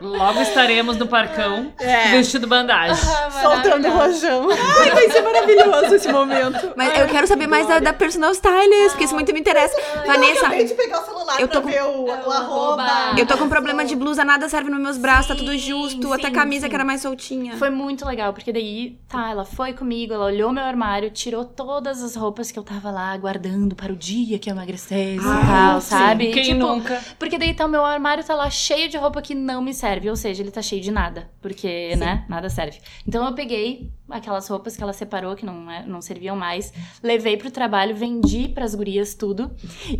[0.00, 2.10] Logo estaremos no parcão É.
[2.10, 2.96] vestido bandagem.
[3.42, 4.48] Soltando rojão.
[4.50, 6.72] Ai, vai ser maravilhoso esse momento.
[6.76, 9.74] Mas eu quero saber mais da, da personal stylist, porque isso muito me interessa.
[10.06, 12.86] Vanessa, Acabei de pegar o celular Eu tô pra com- ver o, o arroba.
[13.18, 16.06] eu tô com problema de blusa, nada serve nos meus braços, tá tudo Sim, justo,
[16.08, 16.68] sim, até camisa sim.
[16.68, 17.56] que era mais soltinha.
[17.56, 22.02] Foi muito legal, porque daí, tá, ela foi comigo, ela olhou meu armário, tirou todas
[22.02, 25.80] as roupas que eu tava lá guardando para o dia que eu emagrecesse e tal,
[25.80, 26.30] sabe?
[26.32, 27.00] Quem Tipo, nunca?
[27.18, 29.85] Porque daí tá, o meu armário tá lá cheio de roupa que não me serve,
[30.10, 32.78] ou seja, ele tá cheio de nada, porque, né, nada serve.
[33.06, 36.72] Então eu peguei aquelas roupas que ela separou, que não, é- não serviam mais,
[37.02, 39.50] levei pro trabalho, vendi pras gurias tudo,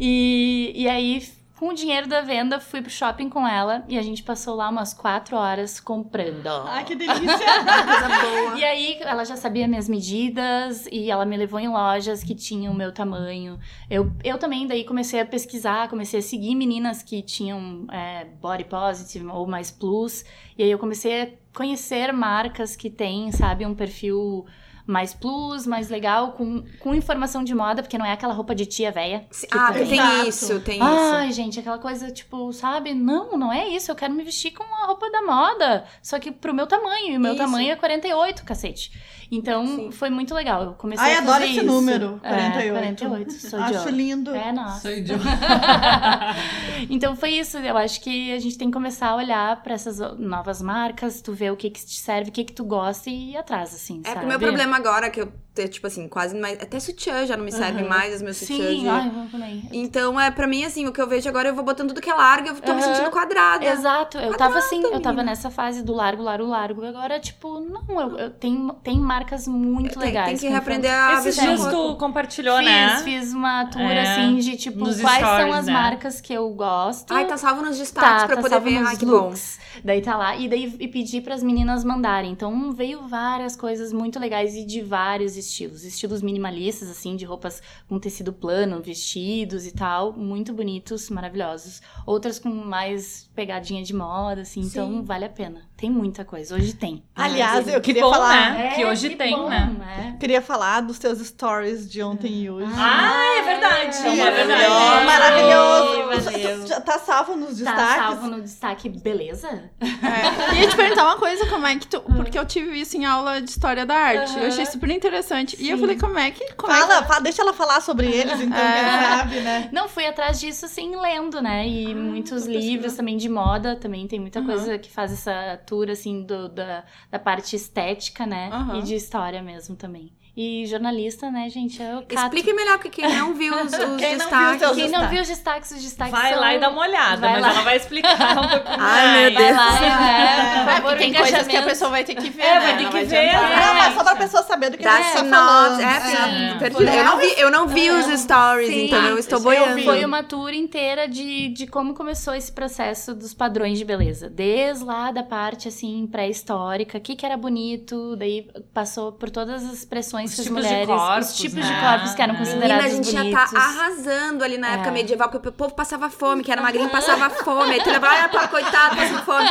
[0.00, 1.22] e, e aí...
[1.58, 4.68] Com o dinheiro da venda, fui pro shopping com ela e a gente passou lá
[4.68, 6.48] umas quatro horas comprando.
[6.48, 7.16] Ai, que delícia.
[7.26, 8.58] Coisa boa.
[8.58, 12.74] E aí, ela já sabia minhas medidas e ela me levou em lojas que tinham
[12.74, 13.58] o meu tamanho.
[13.88, 18.64] Eu, eu também daí comecei a pesquisar, comecei a seguir meninas que tinham é, body
[18.64, 20.26] positive ou mais plus.
[20.58, 24.44] E aí eu comecei a conhecer marcas que têm, sabe, um perfil
[24.86, 28.66] mais plus, mais legal, com, com informação de moda, porque não é aquela roupa de
[28.66, 29.26] tia véia.
[29.50, 29.86] Ah, tem.
[29.86, 30.28] tem Exato.
[30.28, 30.84] isso, tem isso.
[30.86, 32.94] Ai, gente, aquela coisa, tipo, sabe?
[32.94, 33.90] Não, não é isso.
[33.90, 35.84] Eu quero me vestir com a roupa da moda.
[36.02, 37.14] Só que pro meu tamanho.
[37.14, 37.42] E o meu Isso.
[37.42, 38.92] tamanho é 48, cacete.
[39.30, 39.90] Então, Sim.
[39.90, 40.62] foi muito legal.
[40.62, 41.64] Eu comecei Ai, a fazer adoro esse isso.
[41.66, 42.72] número, É, 48.
[42.72, 43.90] 48, sou Acho idiota.
[43.90, 44.34] lindo.
[44.34, 44.80] É, nossa.
[44.82, 45.24] Sou idiota.
[46.90, 47.58] então foi isso.
[47.58, 51.32] Eu acho que a gente tem que começar a olhar pra essas novas marcas, tu
[51.32, 54.00] vê o que que te serve, o que que tu gosta e ir atrás, assim,
[54.04, 54.24] É sabe?
[54.24, 56.60] o meu problema agora, que eu, te- tipo assim, quase mais.
[56.60, 57.88] Até sutiã já não me serve Aham.
[57.88, 58.58] mais, os meus sutiãs.
[58.80, 59.68] Sim, ai, eu também.
[59.72, 62.10] Então, é pra mim, assim, o que eu vejo agora, eu vou botando tudo que
[62.10, 62.94] é largo, eu tô me Aham.
[62.94, 63.64] sentindo quadrada.
[63.64, 65.24] Exato, eu tava assim, eu tava menina.
[65.30, 66.84] nessa fase do largo, largo, largo.
[66.84, 70.28] Agora, tipo, não, eu, eu tenho, tem marcas muito Tem, legais.
[70.28, 73.02] tem que reaprender a Esses dias tu compartilhou, Fiz, né?
[73.02, 75.72] fiz uma tour É, assim de tipo quais são stories, as né?
[75.72, 77.12] marcas que eu gosto.
[77.12, 78.76] Ai, tá salvo nos destaques Tá, pra tá poder ver.
[78.84, 79.12] Ai, que bom.
[79.12, 79.58] looks.
[79.84, 80.36] Daí tá lá.
[80.36, 82.30] E daí e pedi pras meninas mandarem.
[82.32, 85.45] Então veio várias coisas muito legais e de vários estilos.
[85.84, 90.12] Estilos minimalistas, assim, de roupas com tecido plano, vestidos e tal.
[90.12, 91.80] Muito bonitos, maravilhosos.
[92.06, 94.60] Outras com mais pegadinha de moda, assim.
[94.60, 95.62] Então vale a pena.
[95.76, 96.54] Tem muita coisa.
[96.54, 97.04] Hoje tem.
[97.14, 98.54] Aliás, eu Que queria bom, falar.
[98.54, 98.66] né?
[98.68, 100.16] É, que hoje tem, bom, né?
[100.18, 102.72] Queria falar dos teus stories de ontem e hoje.
[102.76, 103.96] Ah, é verdade.
[103.96, 105.06] É uma Maravilhoso, verdade.
[105.06, 106.24] maravilhoso.
[106.30, 106.66] Valeu.
[106.66, 107.96] Já tá salvo nos Tá destaques?
[107.96, 109.70] salvo no destaque, beleza?
[109.80, 110.60] É.
[110.62, 112.00] Ia te perguntar uma coisa, como é que tu.
[112.00, 114.38] Porque eu tive isso em aula de história da arte.
[114.38, 115.35] Eu achei super interessante.
[115.58, 115.80] E eu Sim.
[115.80, 116.54] falei, como é que.
[116.54, 119.68] Como é Fala, fala, deixa ela falar sobre eles, então, quem sabe, né?
[119.72, 121.66] Não, fui atrás disso, assim, lendo, né?
[121.66, 126.22] E muitos livros também de moda, também tem muita coisa que faz essa tour, assim,
[126.22, 128.50] do, da, da parte estética, né?
[128.52, 128.78] Aham.
[128.78, 130.12] E de história mesmo também.
[130.38, 131.82] E jornalista, né, gente?
[131.82, 132.14] Eu cato.
[132.14, 134.60] Explique melhor, porque quem não viu os, os Quem não viu destaques.
[134.76, 135.10] Quem não destaques.
[135.10, 136.40] viu os destaques, os destaques Vai são...
[136.40, 137.50] lá e dá uma olhada, Vai mas lá.
[137.52, 139.12] ela vai explicar um Ai, mais.
[139.12, 139.56] meu Vai Deus.
[139.56, 142.42] lá, é, por É, favor, tem coisas que a pessoa vai ter que ver.
[142.42, 142.60] É, né?
[142.60, 143.50] vai ter que ver, adiantar.
[143.50, 143.66] é.
[143.66, 145.80] Não, mas só pra pessoa saber do que a Da gente tá falando.
[145.80, 146.96] É, Sim.
[146.98, 148.86] Eu não vi, eu não vi os stories, Sim.
[148.88, 149.82] então eu estou boiando.
[149.84, 154.28] Foi uma tour inteira de, de como começou esse processo dos padrões de beleza.
[154.28, 159.64] Desde lá da parte, assim, pré-histórica, o que, que era bonito, daí passou por todas
[159.64, 160.86] as expressões Os tipos de mulheres...
[160.86, 161.62] corpos, os tipos né?
[161.74, 162.38] de corpos que eram É.
[162.38, 163.50] considerados Menina, a gente já bonitos.
[163.52, 164.92] tá arrasando ali na época É.
[164.92, 167.72] medieval, porque o povo passava fome, que era magrinho, passava fome.
[167.72, 169.50] Aí tu leva, olha, pô, coitado, passando fome.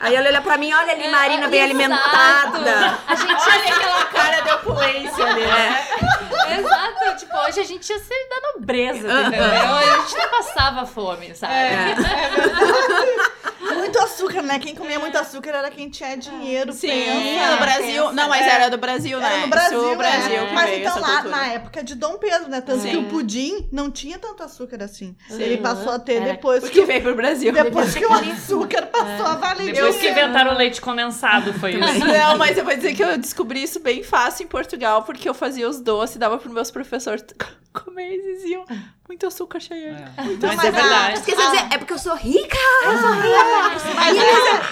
[0.00, 1.74] Aí ela olha pra mim, olha ali, Marina, bem Exato.
[1.74, 2.98] alimentada.
[3.06, 5.86] A gente Olha aquela cara de opulência ali, né?
[6.58, 9.44] Exato, tipo, hoje a gente ia ser da nobreza, entendeu?
[9.44, 11.52] A gente não passava fome, sabe?
[13.60, 14.58] Muito açúcar, né?
[14.58, 16.72] Quem comia muito açúcar era quem tinha dinheiro.
[16.72, 17.50] Sim, pensa.
[17.52, 18.12] no Brasil.
[18.12, 18.50] Não, mas É.
[18.54, 19.26] era do Brasil, né?
[19.32, 20.46] Era no Brasil, O Brasil é.
[20.46, 21.36] que Mas então essa lá cultura.
[21.36, 22.60] na época de Dom Pedro, né?
[22.60, 22.90] Tanto Sim.
[22.90, 25.16] que o pudim não tinha tanto açúcar assim.
[25.28, 25.42] Sim.
[25.42, 27.52] Ele passou a ter Era depois Porque que, veio pro Brasil.
[27.52, 29.72] depois que o açúcar passou a valer.
[29.72, 31.98] Depois que inventaram o leite condensado, foi isso.
[32.04, 35.34] Não, mas eu vou dizer que eu descobri isso bem fácil em Portugal, porque eu
[35.34, 37.24] fazia os doces, dava pros meus professores
[37.72, 38.64] comer eles diziam
[39.08, 40.04] muito açúcar, Cheyenne.
[40.16, 41.14] Mas mas é a- verdade.
[41.18, 42.56] Esqueci de dizer, é porque eu sou rica.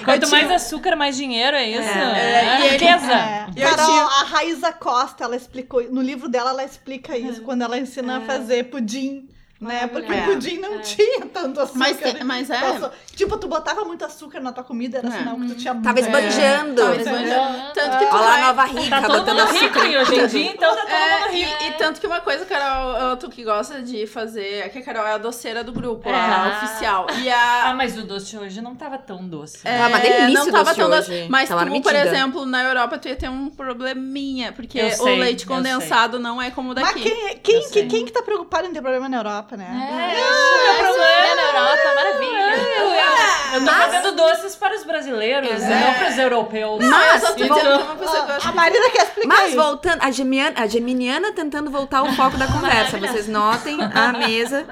[0.03, 1.81] Quanto Eu mais tinha- açúcar, mais dinheiro, é isso?
[1.89, 3.11] É, É, e ele- riqueza.
[3.13, 3.45] É.
[3.61, 7.77] Carol, tinha- a Raíza Costa, ela explicou, no livro dela ela explica isso, quando ela
[7.77, 9.27] ensina a fazer pudim.
[9.61, 9.87] Né?
[9.87, 10.21] Porque É.
[10.21, 11.79] o pudim não tinha tanto açúcar.
[11.79, 12.59] Mas, tem- mas é.
[12.59, 15.11] Passou- Tipo, tu botava muito açúcar na tua comida, era É.
[15.11, 15.85] sinal que tu tinha muito.
[15.85, 16.75] Tava esbanjando.
[16.81, 17.73] Tava Mas esbanjando.
[17.73, 19.85] Tanto que tu Olha lá vai- a nova rica, Tá botando rico açúcar.
[19.85, 21.63] e hoje em dia, então tá todo É, rico.
[21.63, 24.81] e, e tanto que uma coisa, Carol, tu que gosta de fazer, é que a
[24.81, 26.13] Carol é a doceira do grupo, É.
[26.15, 27.05] a oficial.
[27.21, 27.73] E Ah, a.
[27.75, 29.59] mas o doce hoje não tava tão doce.
[29.65, 30.97] é, Tava uma delícia não tava doce tão hoje.
[30.97, 31.27] doce.
[31.29, 31.99] Mas Tava tu, por medida.
[32.07, 36.41] exemplo, na Europa, tu ia ter um probleminha, porque Eu o sei, leite condensado não
[36.41, 37.01] é como o Mas daqui.
[37.01, 37.83] quem, quem, sei.
[37.83, 39.67] que, quem que tá preocupado em ter problema na Europa, né?
[39.71, 41.35] É, meu é, problema.
[41.35, 42.41] na Europa, maravilha.
[43.53, 46.79] Eu tô fazendo doces para os brasileiros, e não para os europeus.
[46.85, 49.57] Não, eu tô Então- é pessoa que eu acho A Marina quer explicar Mas isso.
[49.61, 52.97] voltando, a, Gemiana, a Geminiana tentando voltar ao foco da conversa.
[52.97, 54.65] Vocês notem a mesa.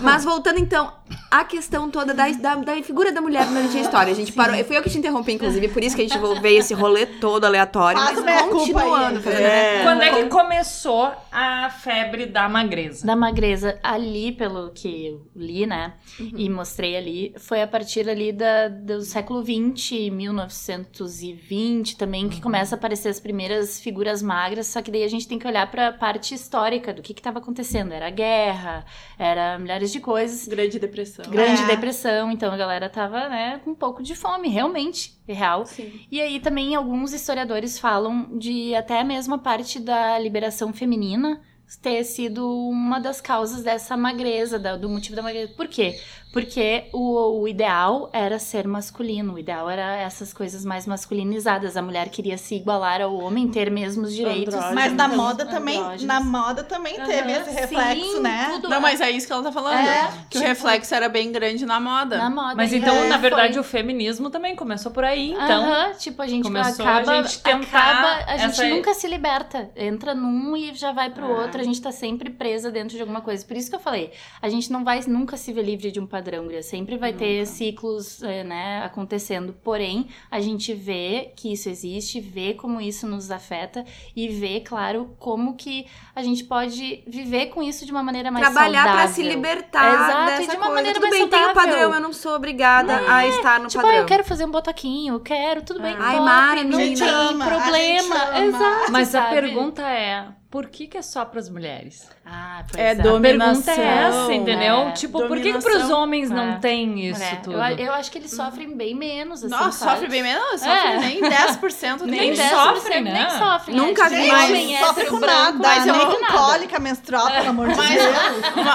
[0.00, 0.92] Mas voltando então,
[1.30, 4.12] a questão toda da, da, da figura da mulher durante a história.
[4.12, 4.56] A gente parou.
[4.64, 7.44] Fui eu que te interrompi, inclusive, por isso que a gente veio esse rolê todo
[7.44, 8.00] aleatório.
[8.00, 9.42] Faz mas continuando, aí.
[9.42, 9.82] É.
[9.82, 13.06] Quando é que começou a febre da magreza?
[13.06, 18.32] Da magreza, ali, pelo que eu li, né, e mostrei ali, foi a partir ali
[18.32, 24.80] da, do século XX, 1920 também, que começa a aparecer as primeiras figuras magras, só
[24.80, 27.92] que daí a gente tem que olhar pra parte histórica do que que estava acontecendo.
[27.92, 28.84] Era guerra,
[29.18, 31.17] era milhares de coisas, Grande depressão.
[31.28, 31.66] Grande É.
[31.66, 35.66] depressão, então a galera tava, né, com um pouco de fome, realmente, real.
[35.66, 35.90] Sim.
[36.10, 41.40] E aí também alguns historiadores falam de até mesmo a parte da liberação feminina
[41.82, 45.52] ter sido uma das causas dessa magreza, da- do motivo da magreza.
[45.54, 46.00] Por quê?
[46.30, 51.76] Porque o, o ideal era ser masculino, o ideal era essas coisas mais masculinizadas.
[51.76, 54.52] A mulher queria se igualar ao homem, ter mesmos direitos.
[54.54, 54.74] Andrógeno.
[54.74, 56.04] Mas na Então, moda também, andrógenos.
[56.04, 58.48] na moda também teve esse reflexo, sim, né?
[58.52, 59.78] tudo Não, mas é isso que ela tá falando.
[59.78, 62.18] É, que o tipo- reflexo era bem grande na moda.
[62.18, 62.54] na moda.
[62.54, 65.64] Mas então, aí na verdade, foi- o feminismo também começou por aí, então.
[65.64, 69.08] Aham, tipo, a gente começou acaba, a gente tentar acaba, a gente essa- nunca se
[69.08, 69.70] liberta.
[69.74, 71.40] Entra num e já vai pro É.
[71.42, 73.44] outro, a gente tá sempre presa dentro de alguma coisa.
[73.46, 74.12] Por isso que eu falei,
[74.42, 76.62] a gente não vai nunca se ver livre de um padrão, Guria.
[76.62, 79.52] Sempre vai ter ciclos, eh, né, acontecendo.
[79.62, 83.84] Porém, a gente vê que isso existe, vê como isso nos afeta
[84.16, 88.44] e vê, claro, como que a gente pode viver com isso de uma maneira mais
[88.44, 89.04] Trabalhar saudável.
[89.06, 90.74] pra se libertar Exato, dessa de uma coisa.
[90.74, 91.70] maneira Tudo mais bem, tem o saudável.
[91.72, 93.98] padrão, eu não sou obrigada a estar no Tipo, padrão.
[93.98, 95.94] ah, eu quero fazer um botoquinho, eu quero, tudo bem.
[95.98, 98.16] Ai, top, Mara, não tem ama, a problema.
[98.44, 98.92] Exato.
[98.92, 99.34] Mas a sabe?
[99.34, 102.08] pergunta é: por que, que é só pras mulheres?
[102.24, 102.92] Ah, pois É é.
[102.92, 103.74] A pergunta Dominação.
[103.74, 104.76] é essa, entendeu?
[104.88, 104.90] É.
[104.92, 106.02] Tipo, por que, que pros Dominação.
[106.02, 106.58] homens não É.
[106.58, 107.56] tem isso É, tudo?
[107.58, 109.92] Eu, eu acho que eles sofrem bem menos, assim, Nossa, sabe?
[109.92, 110.60] sofre bem menos?
[110.60, 110.98] Sofre É.
[111.00, 112.38] nem 10% Nem deles.
[112.38, 113.12] 10% sofrem, né?
[113.12, 113.76] Nem sofrem.
[113.76, 114.26] Nunca é, vi.
[114.28, 117.68] Mas homem sofre com branco, nada, mas eu nem não- com cólica menstrual, pelo amor
[117.68, 118.16] de Mas- Deus.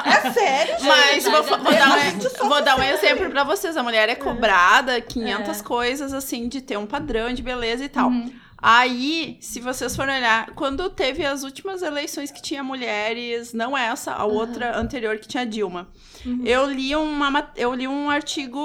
[0.06, 0.88] É sério, gente.
[0.88, 1.98] Mas vou, vou é dar,
[2.44, 3.76] um, vou dar um exemplo pra vocês.
[3.76, 8.10] A mulher é cobrada 500 coisas, assim, de ter um padrão de beleza e tal.
[8.10, 8.32] Uhum.
[8.66, 14.14] Aí, se vocês forem olhar, quando teve as últimas eleições que tinha mulheres, não essa,
[14.14, 15.90] a outra anterior que tinha Dilma,
[16.46, 18.58] eu li uma ma- eu li um artigo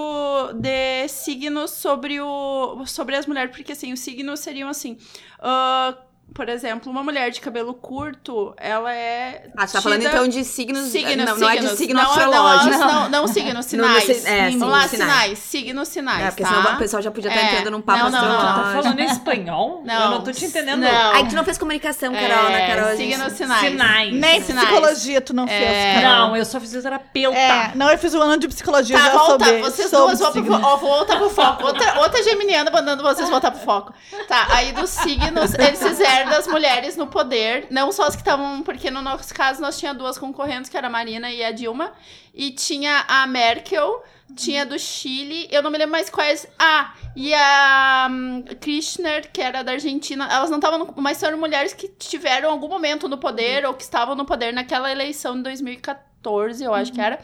[0.55, 4.96] de signos sobre o sobre as mulheres, porque assim, os signos seriam assim,
[5.40, 5.96] ah,
[6.35, 10.45] por exemplo, uma mulher de cabelo curto, ela é Ah, você tá falando então de
[10.45, 10.89] signos.
[10.89, 11.79] Signos, não, não é de signos.
[11.79, 12.70] signo não, astrológico.
[12.79, 14.09] Não, não, não signos, sinais.
[14.09, 14.89] Não, não, é, sim, Vamos lá, sinais.
[15.12, 15.39] sinais.
[15.39, 16.49] Signos, sinais, É, porque tá?
[16.51, 17.51] senão o pessoal já podia estar É.
[17.53, 18.72] entrando num papo Não, não, não, astrológico.
[18.76, 19.83] Tá falando em espanhol?
[19.85, 20.03] Não.
[20.05, 20.81] Eu não tô te entendendo.
[20.81, 21.12] Não.
[21.12, 22.97] Ai, tu não fez comunicação, Carol, né, É, Carol?
[22.97, 23.61] signos, sinais.
[23.61, 24.12] Sinais.
[24.14, 24.68] Nem Sinais.
[24.68, 25.95] psicologia tu não fez, É.
[26.03, 26.29] Carol.
[26.29, 27.37] Não, eu sou fisioterapeuta.
[27.39, 29.45] É, não, eu fiz um ano de psicologia, Tá, já volta.
[29.45, 29.61] soube.
[29.62, 31.64] Vocês soube duas vão, pro, ó, volta pro foco.
[31.66, 33.93] Outra, outra geminiana mandando vocês voltar pro foco.
[34.29, 37.66] Tá, aí dos signos, eles fizeram das mulheres no poder.
[37.71, 38.62] Não só as que estavam.
[38.62, 41.93] Porque no nosso caso nós tinha duas concorrentes, que era a Marina e a Dilma.
[42.35, 44.03] E tinha a Merkel,
[44.35, 45.49] tinha do Chile.
[45.51, 46.47] Eu não me lembro mais quais.
[46.59, 50.29] Ah, e a hum, Kirchner, que era da Argentina.
[50.31, 50.95] Elas não estavam.
[50.97, 54.91] Mas foram mulheres que tiveram algum momento no poder ou que estavam no poder naquela
[54.91, 57.19] eleição de 2014, eu acho que era.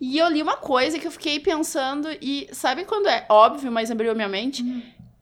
[0.00, 3.90] E eu li uma coisa que eu fiquei pensando, e sabe quando é óbvio, mas
[3.90, 4.62] abriu minha mente?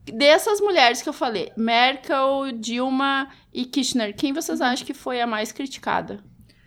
[0.05, 5.27] Dessas mulheres que eu falei, Merkel, Dilma e Kirchner, quem vocês acham que foi a
[5.27, 6.23] mais criticada?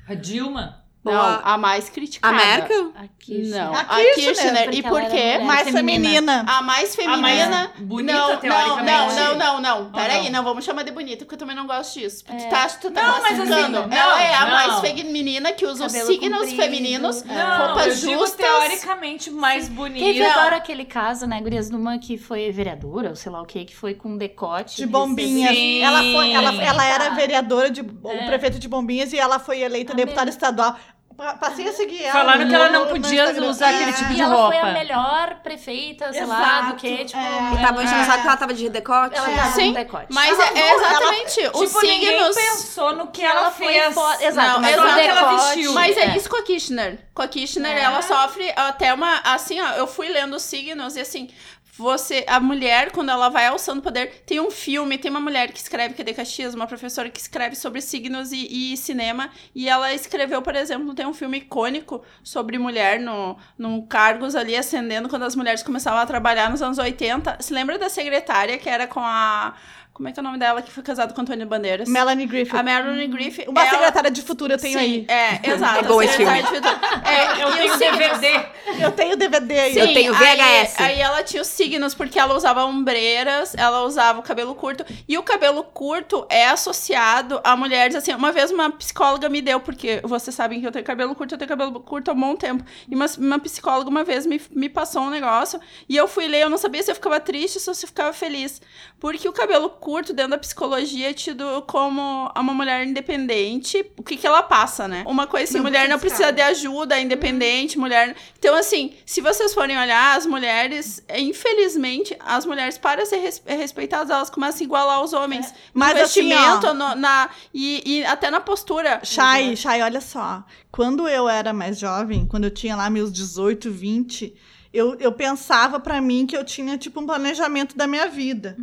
[0.07, 0.84] A Dilma.
[1.06, 1.41] Não, Boa.
[1.43, 2.34] a mais A criticada.
[2.36, 2.91] Merkel?
[2.95, 4.64] Aqui, Não, A a Kirchner, Kirchner.
[4.64, 5.38] porque E por quê?
[5.38, 6.43] Mais feminina.
[6.47, 7.22] A mais feminina.
[7.22, 8.86] mais bonita, não, não, teoricamente.
[8.91, 9.91] não, não, não, não.
[9.91, 10.32] Peraí, não?
[10.32, 12.24] não vamos chamar de bonita, porque eu também não gosto disso.
[12.26, 12.47] Porque É.
[12.47, 14.51] tu tá, tu tá Não, mas assim, não, Ela é a não.
[14.51, 16.62] mais feminina que usa os Cabelo signos comprido.
[16.64, 18.38] femininos, Não, roupas eu digo justas.
[18.45, 20.06] teoricamente mais bonita.
[20.06, 23.64] Teve agora aquele caso, né, Gurias, numa que foi vereadora, ou sei lá o que,
[23.66, 24.78] que foi com decote.
[24.78, 25.56] De bombinhas.
[25.56, 25.82] Sim.
[25.84, 27.16] Ela, foi, ela, ela era Tá.
[27.16, 28.26] vereadora de o É.
[28.26, 30.38] prefeito de bombinhas e ela foi eleita Ah, deputada mesmo?
[30.38, 30.76] estadual.
[31.18, 32.11] Pa- Passei a seguir ela.
[32.11, 33.93] Falaram que ela não podia usar aquele É.
[33.93, 34.68] tipo E de ela foi roupa.
[34.68, 37.18] a melhor prefeita, sei lá, Exato, do que, tipo.
[37.18, 37.22] é.
[37.53, 37.86] E tava É.
[38.22, 39.16] que ela tava de decote.
[39.16, 40.05] Ela tava Sim, com decote.
[40.09, 42.36] Mas Ela é, é não- ela- exatamente os Tipo, ninguém signos.
[42.36, 43.93] pensou no que Ela ela, foi fez.
[43.93, 44.89] fo- Exato, Não, mas exato.
[44.89, 45.74] o que ela vestiu.
[45.74, 46.99] Mas é isso com a Kirchner.
[47.13, 47.82] Com a Kirchner, É.
[47.82, 49.22] ela sofre até uma.
[49.24, 51.30] Assim, ó, eu fui lendo os signos e assim.
[51.78, 55.59] Você, a mulher, quando ela vai alçando poder, tem um filme, tem uma mulher que
[55.59, 59.67] escreve, que é de Caxias, uma professora que escreve sobre signos e, e cinema, e
[59.67, 65.09] ela escreveu, por exemplo, tem um filme icônico sobre mulher no, no cargos ali ascendendo
[65.09, 67.39] quando as mulheres começavam a trabalhar nos anos 80.
[67.41, 69.53] Se lembra da secretária que era com a.
[69.95, 71.87] Como é que é o nome dela que foi casada com Antônio Bandeiras?
[71.87, 72.53] Melanie Griffith.
[72.53, 73.47] A Marilyn Griffith.
[73.47, 75.05] Uma ela- secretária de futuro eu tenho Sim, aí.
[75.07, 75.79] É, exato.
[75.79, 76.75] É bom esse futuro.
[77.05, 78.45] É, Eu e tenho signos- DVD.
[78.83, 79.77] Eu tenho DVD aí.
[79.77, 80.81] Eu tenho aí- VHS.
[80.81, 84.83] Aí, ela tinha os signos, porque ela usava ombreiras, ela usava o cabelo curto.
[85.07, 89.61] E o cabelo curto é associado a mulheres, assim, uma vez uma psicóloga me deu,
[89.61, 92.35] porque vocês sabem que eu tenho cabelo curto, eu tenho cabelo curto há um bom
[92.35, 92.65] tempo.
[92.89, 96.41] E uma, uma psicóloga uma vez me, me passou um negócio, e eu fui ler,
[96.41, 98.61] eu não sabia se eu ficava triste ou se eu ficava feliz.
[98.99, 103.86] Porque o cabelo curto, dentro da psicologia, é tido como uma mulher independente.
[103.97, 105.03] O que que ela passa, né?
[105.07, 108.15] Uma coisa assim, Não mulher não precisa de ajuda, é independente, mulher...
[108.39, 113.41] Então, assim, se vocês forem olhar, as mulheres, é, infelizmente, as mulheres, para ser res-
[113.45, 115.51] respeitadas, elas começam a igualar aos homens.
[115.51, 116.73] No Mas assim, vestimento, ó.
[116.73, 118.99] no- na, e, e até na postura.
[119.03, 120.43] Chay, Chay, olha só.
[120.71, 124.36] Quando eu era mais jovem, quando eu tinha lá meus 18, 20,
[124.73, 128.57] eu, eu pensava pra mim que eu tinha, tipo, um planejamento da minha vida.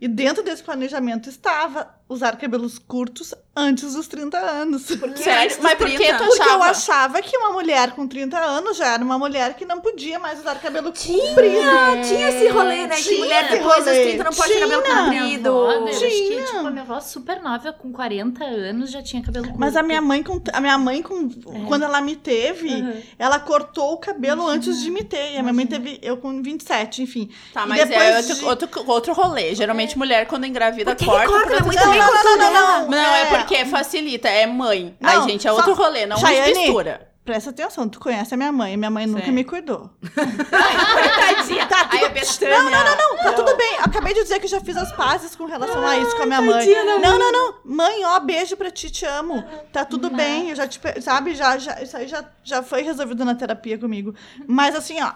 [0.00, 4.82] E dentro desse planejamento estava usar cabelos curtos antes dos 30 anos.
[5.16, 5.56] Sério?
[5.60, 6.18] Mas por que 30?
[6.18, 6.64] tu Porque eu achava?
[6.66, 10.38] achava que uma mulher com 30 anos já era uma mulher que não podia mais
[10.38, 12.06] usar cabelo comprido.
[12.06, 12.96] Tinha esse rolê, né?
[12.96, 14.02] Que Tinha mulher esse depois dos rolê.
[14.08, 14.96] 30 não pode ter cabelo Tinha.
[14.96, 15.20] comprido.
[15.22, 16.44] Minha avó, eu acho que, Tinha.
[16.44, 19.58] tipo, a minha avó super nova, com 40 anos, já tinha cabelo curto.
[19.58, 21.28] Mas a minha mãe, com, a minha mãe com,
[21.66, 23.02] quando ela me teve, Uhum.
[23.18, 25.32] ela cortou o cabelo antes de me ter.
[25.32, 27.30] E a minha mãe teve eu com 27, enfim.
[27.54, 29.54] Tá, E mas é depois outro, de- outro, outro rolê.
[29.54, 31.26] Geralmente, mulher, quando engravida, que corta.
[31.26, 31.95] que corta?
[32.04, 32.12] Motivo.
[32.22, 33.26] cortou não, não, Não, é É.
[33.38, 34.96] porque facilita, é mãe.
[35.00, 37.08] Não, Ai, gente, é só- outro rolê, não Chayane, mistura.
[37.24, 38.76] Presta atenção, tu conhece a minha mãe.
[38.76, 39.90] Minha mãe nunca me cuidou.
[40.14, 41.66] Coitadinha.
[41.66, 42.48] Tá, Ai, tudo-.
[42.48, 43.16] Não, não, não, não.
[43.24, 43.78] Tá tudo bem.
[43.80, 46.40] Acabei de dizer que já fiz as pazes com relação a isso com a minha
[46.40, 46.66] mãe.
[47.00, 47.54] Não, não, não.
[47.64, 49.42] Mãe, ó, beijo pra ti, te amo.
[49.72, 50.50] Tá tudo bem.
[50.50, 54.14] Eu já te, sabe, já, já, isso aí já, já foi resolvido na terapia comigo.
[54.46, 55.12] Mas assim, ó,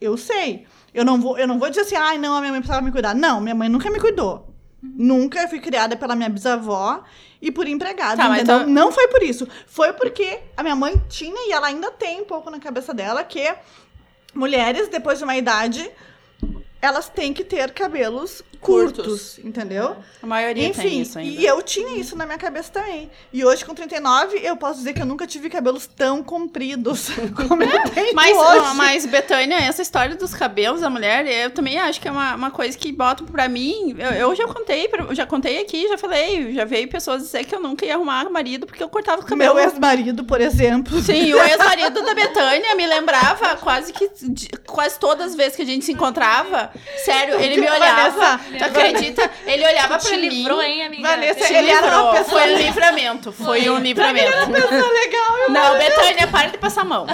[0.00, 0.66] eu sei.
[0.92, 2.90] Eu não vou, eu não vou dizer assim, ai, não, a minha mãe precisava me
[2.90, 3.14] cuidar.
[3.14, 4.45] Não, minha mãe nunca me cuidou.
[4.82, 7.02] Nunca eu fui criada pela minha bisavó
[7.40, 8.16] e por empregada.
[8.16, 8.56] Tá, entendeu?
[8.60, 9.46] então- Não foi por isso.
[9.66, 13.24] Foi porque a minha mãe tinha, e ela ainda tem um pouco na cabeça dela,
[13.24, 13.54] que
[14.34, 15.90] mulheres, depois de uma idade,
[16.80, 19.38] elas têm que ter cabelos curtos, Curtos.
[19.44, 19.96] entendeu?
[20.22, 21.40] A maioria tem Enfim, isso ainda.
[21.40, 23.10] e eu tinha isso na minha cabeça também.
[23.32, 27.08] E hoje, com 39, eu posso dizer que eu nunca tive cabelos tão compridos
[27.48, 28.60] como eu tenho Mas, hoje.
[28.60, 32.34] ó, mas, Betânia, essa história dos cabelos da mulher, eu também acho que é uma,
[32.34, 33.94] uma coisa que botam pra mim.
[33.98, 37.60] Eu, eu já contei, já contei aqui, já falei, já veio pessoas dizer que eu
[37.60, 39.54] nunca ia arrumar marido porque eu cortava o cabelo.
[39.54, 41.00] Meu ex-marido, por exemplo.
[41.00, 44.10] Sim, o ex-marido da Betânia me lembrava quase que
[44.66, 46.70] quase todas as vezes que a gente se encontrava.
[47.04, 48.40] Sério, ele me olhava.
[48.58, 49.30] Tu acredita?
[49.46, 50.28] Ele olhava pra mim.
[50.28, 51.08] livrou, hein, amiga?
[51.08, 53.32] Vanessa, Ele era uma pessoa- Foi um livramento.
[53.32, 54.30] Foi um livramento.
[54.50, 55.38] legal.
[55.38, 57.06] eu- Não, Betânia, para de passar a mão.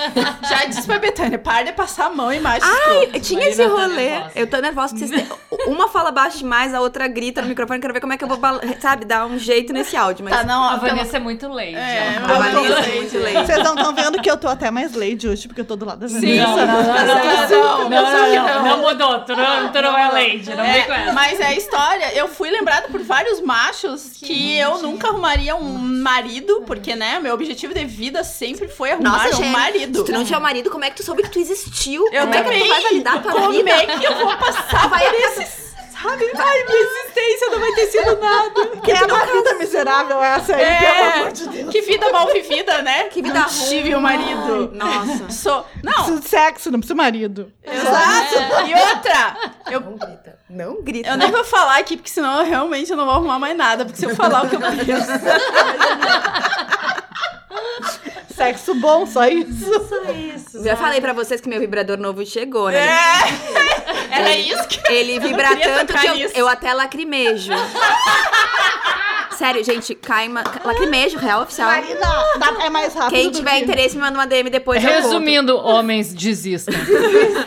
[0.48, 2.62] Já disse pra Betânia, para de passar a mão em mais.
[2.62, 4.10] Ai, tinha Marina esse rolê.
[4.10, 5.28] Tá eu tô nervosa que vocês.
[5.66, 7.80] Uma fala baixo demais, a outra grita no microfone.
[7.80, 8.38] Quero ver como é que eu vou,
[8.80, 10.24] sabe, dar um jeito nesse áudio.
[10.24, 10.34] Mas...
[10.34, 11.74] Tá, não, a, a Vanessa é muito lady.
[11.74, 13.46] É, a Vanessa é muito lady.
[13.46, 15.84] Vocês não estão vendo que eu tô até mais lady hoje, porque eu tô do
[15.84, 16.26] lado da Vanessa.
[16.26, 19.20] Sim, não, não, não, não, não, mudou.
[19.20, 21.12] Tu não, tu não é lady, não é, vem com essa.
[21.12, 22.14] Mas é a história.
[22.14, 27.34] Eu fui lembrada por vários machos que, eu nunca arrumaria um marido, porque, né, meu
[27.34, 29.98] objetivo de vida sempre foi arrumar um marido marido.
[29.98, 32.04] Se tu não tinha um marido, como é que tu soube que tu existiu?
[32.12, 32.62] Eu como é que também.
[32.62, 33.70] tu vai validar a tua Como vida?
[33.70, 35.70] é que eu vou passar Vai por esse...
[36.00, 36.24] Sabe?
[36.34, 38.66] Ai, minha existência não vai ter sido nada.
[38.82, 41.70] Que é uma vida miserável essa aí, pelo É, amor de Deus.
[41.70, 43.04] que vida mal vivida, né?
[43.04, 43.68] Que vida não ruim.
[43.68, 44.70] tive um marido.
[44.72, 45.28] Nossa.
[45.28, 45.66] Sou...
[45.84, 47.52] Não, Preciso de sexo, não preciso de marido.
[47.62, 48.34] exato.
[48.66, 49.36] E outra,
[49.70, 50.38] eu Não grita.
[50.48, 51.10] Não grita.
[51.10, 53.84] Eu nem vou falar aqui, porque senão eu realmente não vou arrumar mais nada.
[53.84, 54.80] Porque se eu falar o que eu penso.
[58.34, 59.70] Sexo bom, só isso.
[60.34, 60.62] isso.
[60.64, 62.78] Já falei pra vocês que meu vibrador novo chegou, né?
[62.78, 63.20] É.
[64.18, 64.80] Era isso que.
[64.92, 67.52] Ele vibra queria tanto que eu, eu até lacrimejo.
[69.36, 70.42] Sério, gente, cai uma.
[70.64, 71.70] Lacrimejo, real oficial.
[71.70, 72.00] Marina,
[72.38, 73.10] dá- é mais rápido.
[73.14, 74.82] Quem tiver que- interesse, me manda uma DM depois.
[74.84, 74.90] eu.
[74.90, 76.74] Resumindo, homens desistam.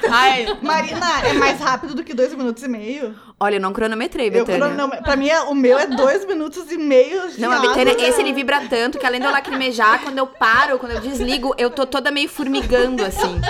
[0.10, 3.14] Ai, Marina, é mais rápido do que dois minutos e meio.
[3.44, 4.70] Olha, eu não cronometrei, Eu, Betânia.
[4.70, 7.30] não, pra mim, é- o meu é dois minutos e meio.
[7.30, 7.60] de Não, a.
[7.60, 11.02] Betânia, esse ele vibra tanto que além de eu lacrimejar, quando eu paro, quando eu
[11.02, 13.41] desligo, eu tô toda meio formigando, assim.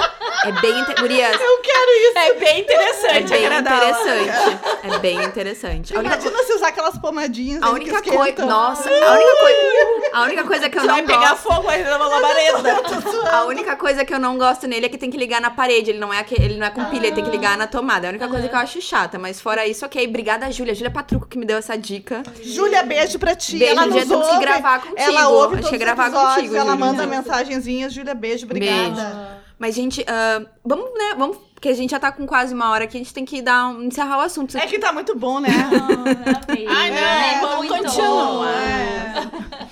[0.46, 0.78] É bem...
[0.80, 0.94] Inte...
[1.00, 2.18] Gurias, Eu quero isso.
[2.18, 3.78] É bem é interessante bem cara dela.
[3.92, 4.60] interessante.
[4.84, 5.96] É bem interessante.
[5.96, 7.62] A única, Imagina se usar aquelas pomadinhas.
[7.62, 8.46] a única coisa...
[8.46, 10.10] Nossa, a única coisa...
[10.14, 11.44] A única coisa que eu Vai não pegar gosto...
[11.44, 12.82] fogo aí na labareda.
[13.34, 15.90] A única coisa que eu não gosto nele é que tem que ligar na parede.
[15.92, 18.06] Ele não é, aque- ele não é com pilha, ele tem que ligar na tomada.
[18.06, 19.18] É a única coisa que eu acho chata.
[19.18, 20.08] Mas fora isso, ok.
[20.08, 20.74] Obrigada, Júlia.
[20.74, 22.24] Júlia Patruco que me deu essa dica.
[22.44, 23.58] Júlia, beijo pra ti.
[23.58, 25.00] Beijo, ela Júlia, nos temos que gravar contigo.
[25.00, 27.94] Ela ouve todos gravar episódios, contigo, Ela manda mensagenzinhas.
[27.94, 28.46] Júlia, beijo.
[28.46, 29.44] Obrigada.
[29.58, 31.16] Mas, gente, ah, vamos, né?
[31.18, 31.38] Vamos.
[31.64, 33.70] Porque a gente já tá com quase uma hora aqui, a gente tem que dar
[33.70, 34.58] um, encerrar o assunto.
[34.58, 35.48] É que tá muito bom, né?
[36.68, 38.44] Ai, não, É, vamos muito continuar.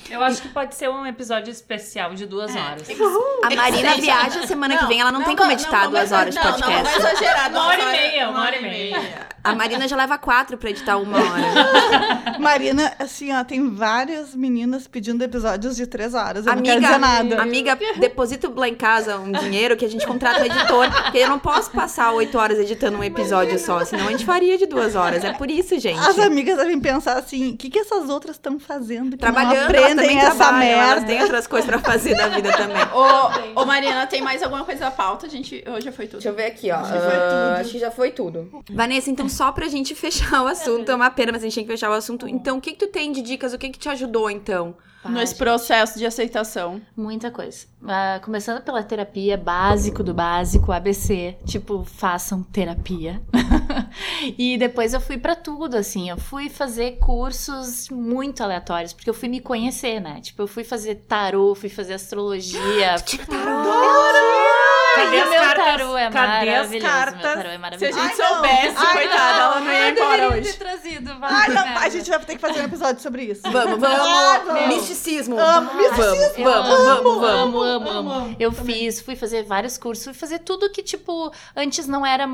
[0.09, 2.87] Eu acho que pode ser um episódio especial de duas horas.
[3.43, 6.51] A Marina viaja semana que vem, ela não, tem como editar duas horas de não,
[6.51, 6.71] podcast.
[6.71, 7.49] Não, não, vamos exagerar.
[7.49, 9.27] Uma hora e meia, uma hora e meia.
[9.43, 12.37] A Marina já leva quatro pra editar uma hora.
[12.39, 16.45] Marina, assim, ó, tem várias meninas pedindo episódios de três horas.
[16.45, 17.41] Eu não quero amiga, dizer nada.
[17.41, 20.91] amiga, deposita lá em casa um dinheiro que a gente contrata um editor.
[21.03, 24.55] Porque eu não posso passar oito horas editando um episódio só, senão a gente faria
[24.55, 25.23] de duas horas.
[25.23, 25.99] É por isso, gente.
[25.99, 29.11] As amigas devem pensar assim: o que, que essas outras estão fazendo?
[29.11, 31.07] Que Trabalhando, elas aprendem também essa trabalham, elas merda.
[31.07, 32.83] têm outras coisas pra fazer da vida também.
[32.93, 35.25] Ô, ô, Mariana, tem mais alguma coisa da pauta?
[35.25, 35.63] A gente.
[35.67, 36.19] Hoje já foi tudo.
[36.21, 36.75] Deixa eu ver aqui, ó.
[36.75, 37.59] Acho tudo.
[37.59, 38.63] Acho que já foi tudo.
[38.69, 41.65] Vanessa, então só pra gente fechar o assunto, é uma pena, mas a gente tem
[41.65, 42.27] que fechar o assunto.
[42.27, 43.53] Então, o que que tu tem de dicas?
[43.53, 44.75] O que que te ajudou, então?
[45.09, 46.81] Nesse processo de aceitação.
[46.95, 47.65] Muita coisa.
[47.87, 51.35] Ah, começando pela terapia, básico do básico, ABC.
[51.45, 53.21] Tipo, façam terapia.
[54.37, 56.09] e depois eu fui pra tudo, assim.
[56.09, 60.21] Eu fui fazer cursos muito aleatórios, porque eu fui me conhecer, né?
[60.21, 62.95] Tipo, eu fui fazer tarô, fui fazer astrologia.
[63.03, 64.40] Tira tarô!
[65.05, 65.65] Cadê as meu cartas?
[65.65, 66.69] tarô é Cadê as maravilhoso.
[66.71, 67.21] Meu cartas?
[67.21, 67.99] tarô é Se a maravilhoso.
[67.99, 69.41] gente Ai, soubesse, Ai, coitada, não.
[69.51, 70.41] ela não ia embora hoje.
[70.51, 73.41] ter trazido, vai, Ai, não, a gente vai ter que fazer um episódio sobre isso.
[73.51, 74.67] Vamos, vamos!
[74.67, 75.39] Misticismo!
[75.39, 77.31] Amo, Vamos, Eu vamos, vamos, vamos.
[77.31, 78.35] Amo, amo, amo.
[78.39, 82.27] Eu fiz, fui fazer vários cursos, fui fazer tudo que, tipo, antes não era,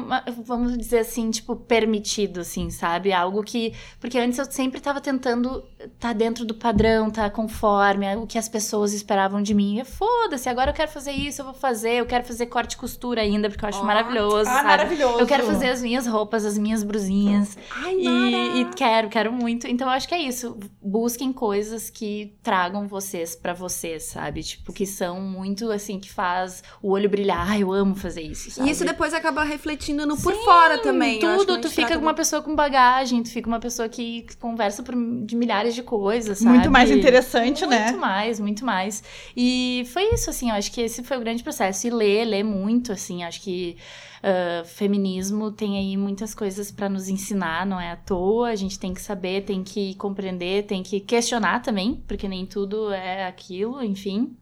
[0.46, 3.12] vamos dizer assim, tipo, permitido, assim, sabe?
[3.14, 3.74] Algo que.
[4.00, 8.50] Porque antes eu sempre tava tentando estar dentro do padrão, tá conforme o que as
[8.50, 9.82] pessoas esperavam de mim.
[9.86, 13.22] Foda-se, agora eu quero fazer isso, eu vou fazer, eu quero fazer corte e costura
[13.22, 13.84] ainda, porque eu acho Ó.
[13.84, 14.50] maravilhoso.
[14.50, 14.68] Ah, sabe?
[14.68, 15.20] maravilhoso.
[15.20, 17.58] Eu quero fazer as minhas roupas, as minhas brusinhas.
[17.72, 19.68] Ai, E, e quero, quero muito.
[19.68, 20.58] Então, eu acho que é isso.
[20.82, 24.42] Busquem coisas que tragam vocês pra vocês, sabe?
[24.44, 27.50] Tipo, que são muito assim, que faz o olho brilhar.
[27.52, 28.52] Ai, eu amo fazer isso.
[28.52, 28.68] Sabe?
[28.68, 31.20] E isso depois acaba refletindo no por fora também.
[31.20, 35.36] Tudo, tu fica uma pessoa com bagagem, tu fica uma pessoa que conversa por, de
[35.36, 36.58] milhares de coisas, sabe?
[36.58, 37.92] Muito mais interessante, muito né?
[37.94, 39.04] mais, muito mais.
[39.36, 41.88] E foi isso, assim, eu acho que esse foi o grande processo.
[41.88, 43.78] E ler, ler muito, assim, acho que
[44.24, 48.50] ah, feminismo tem aí muitas coisas pra nos ensinar, não é à toa.
[48.50, 52.92] A gente tem que saber, tem que compreender, tem que questionar também, porque nem tudo
[52.92, 54.36] é aquilo, enfim.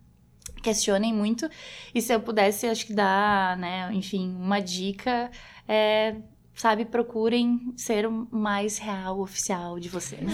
[0.63, 1.47] Questionem muito.
[1.93, 5.30] E se eu pudesse, acho que dar, né, enfim, uma dica
[5.67, 6.15] é.
[6.56, 10.22] Sabe, procurem ser o mais real oficial de vocês.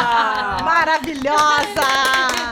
[0.00, 1.82] Ah, Maravilhosa!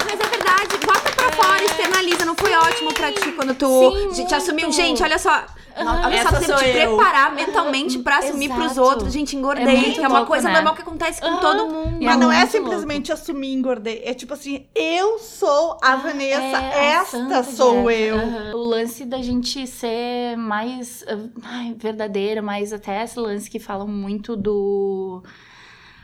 [0.05, 2.25] Mas é verdade, bota pra fora, externaliza.
[2.25, 4.71] Não foi ótimo pra ti quando tu Sim, te assumiu.
[4.73, 5.45] Gente, olha só.
[5.79, 6.97] Olha só, Essa tu tem que sou te eu.
[6.97, 8.81] preparar mentalmente pra assumir pros Exato.
[8.89, 9.13] outros.
[9.13, 9.91] Gente, engordei.
[9.91, 10.55] É que é uma louco, coisa né?
[10.55, 11.41] normal que acontece com Aham.
[11.41, 11.99] todo mundo.
[12.01, 14.03] Mas é não é simplesmente assumir e engordei.
[14.05, 18.17] É tipo assim, eu sou a Vanessa, É, a esta santa sou eu.
[18.17, 18.53] Aham.
[18.55, 21.75] O lance da gente ser mais ah, ai,
[22.37, 25.23] verdadeira, mais até esse lance que falam muito do.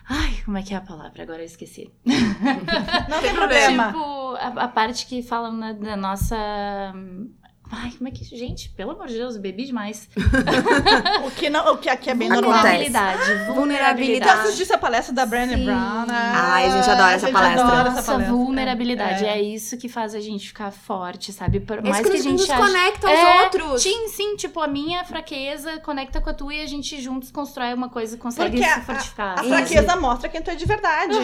[0.08, 1.22] Ai, como é que é a palavra?
[1.22, 1.90] Agora eu esqueci.
[3.08, 3.86] Não tem problema.
[3.88, 6.36] Tipo, a, a parte que falam na- da nossa.
[7.74, 8.22] Ai, como é que.
[8.24, 10.08] Gente, pelo amor de Deus, eu bebi demais.
[11.26, 12.52] O que, não, o que aqui é bem normal.
[12.52, 13.46] Vulnerabilidade.
[13.46, 14.40] Tu Vulnerabilidade.
[14.40, 15.64] assistisse a palestra da Brené Sim.
[15.64, 16.32] Brown, né?
[16.34, 17.62] Ai, a gente adora essa A gente palestra.
[17.64, 18.34] adora essa Nossa, palestra.
[18.36, 19.24] vulnerabilidade.
[19.24, 19.28] É.
[19.38, 19.40] É.
[19.42, 21.60] isso que faz a gente ficar forte, sabe?
[21.60, 23.82] Por Esse mais que a nos- gente nos conecta aos É, outros.
[23.82, 27.72] Sim, sim, tipo, a minha fraqueza conecta com a tua e a gente juntos constrói
[27.72, 29.38] uma coisa consegue Porque se a, fortificar.
[29.38, 29.48] a Isso.
[29.48, 31.14] fraqueza mostra quem tu é de verdade.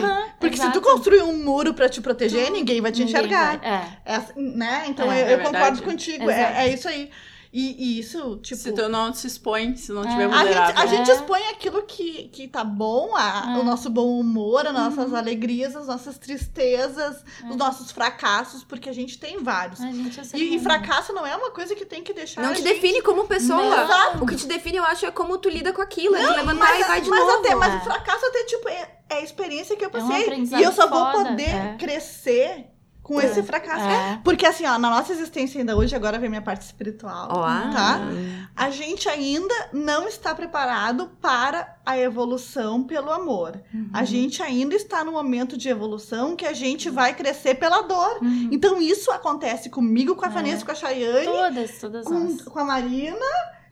[0.41, 0.81] Porque se tu exato.
[0.81, 3.59] construir um muro pra te proteger, ninguém vai te Ninguém enxergar.
[3.59, 3.71] vai-
[4.07, 4.15] É.
[4.15, 4.85] É né?
[4.89, 6.25] Então É, eu, é eu concordo contigo.
[6.25, 6.38] Exato.
[6.39, 7.11] É, é isso aí.
[7.51, 8.61] E, e isso, tipo.
[8.61, 10.09] Se tu não se expõe, se não É.
[10.11, 10.83] tiver A gente, vulnerável.
[10.83, 11.15] a gente É.
[11.15, 13.59] expõe aquilo que, que tá bom, a- É.
[13.59, 15.17] o nosso bom humor, as nossas Uhum.
[15.17, 19.81] alegrias, as nossas tristezas, os nossos fracassos, porque a gente tem vários.
[19.81, 22.43] A gente é E, e fracasso não é uma coisa que tem que deixar.
[22.43, 23.65] Não a te gente- define como pessoa.
[23.83, 24.23] Exato.
[24.23, 26.17] O que te define, eu acho, é como tu lida com aquilo.
[26.17, 27.39] É tu levantar mas, e vai de mas novo.
[27.39, 27.77] até, mas É.
[27.79, 30.45] o fracasso até, tipo, é, é a experiência que eu É um passei.
[30.61, 31.77] e eu só vou foda, poder é.
[31.79, 32.67] crescer
[33.09, 33.85] com esse fracasso.
[33.89, 34.21] É.
[34.23, 37.29] Porque assim, ó, na nossa existência ainda hoje, agora vem minha parte espiritual,
[37.73, 38.01] tá?
[38.55, 43.59] A gente ainda não está preparado para a evolução pelo amor.
[43.73, 43.89] Uhum.
[43.95, 48.19] A gente ainda está no momento de evolução que a gente vai crescer pela dor.
[48.53, 50.31] Então isso acontece comigo, com a É.
[50.31, 52.43] Vanessa, com a Chayane, Todas, todas com, nós.
[52.43, 53.27] com a Marina.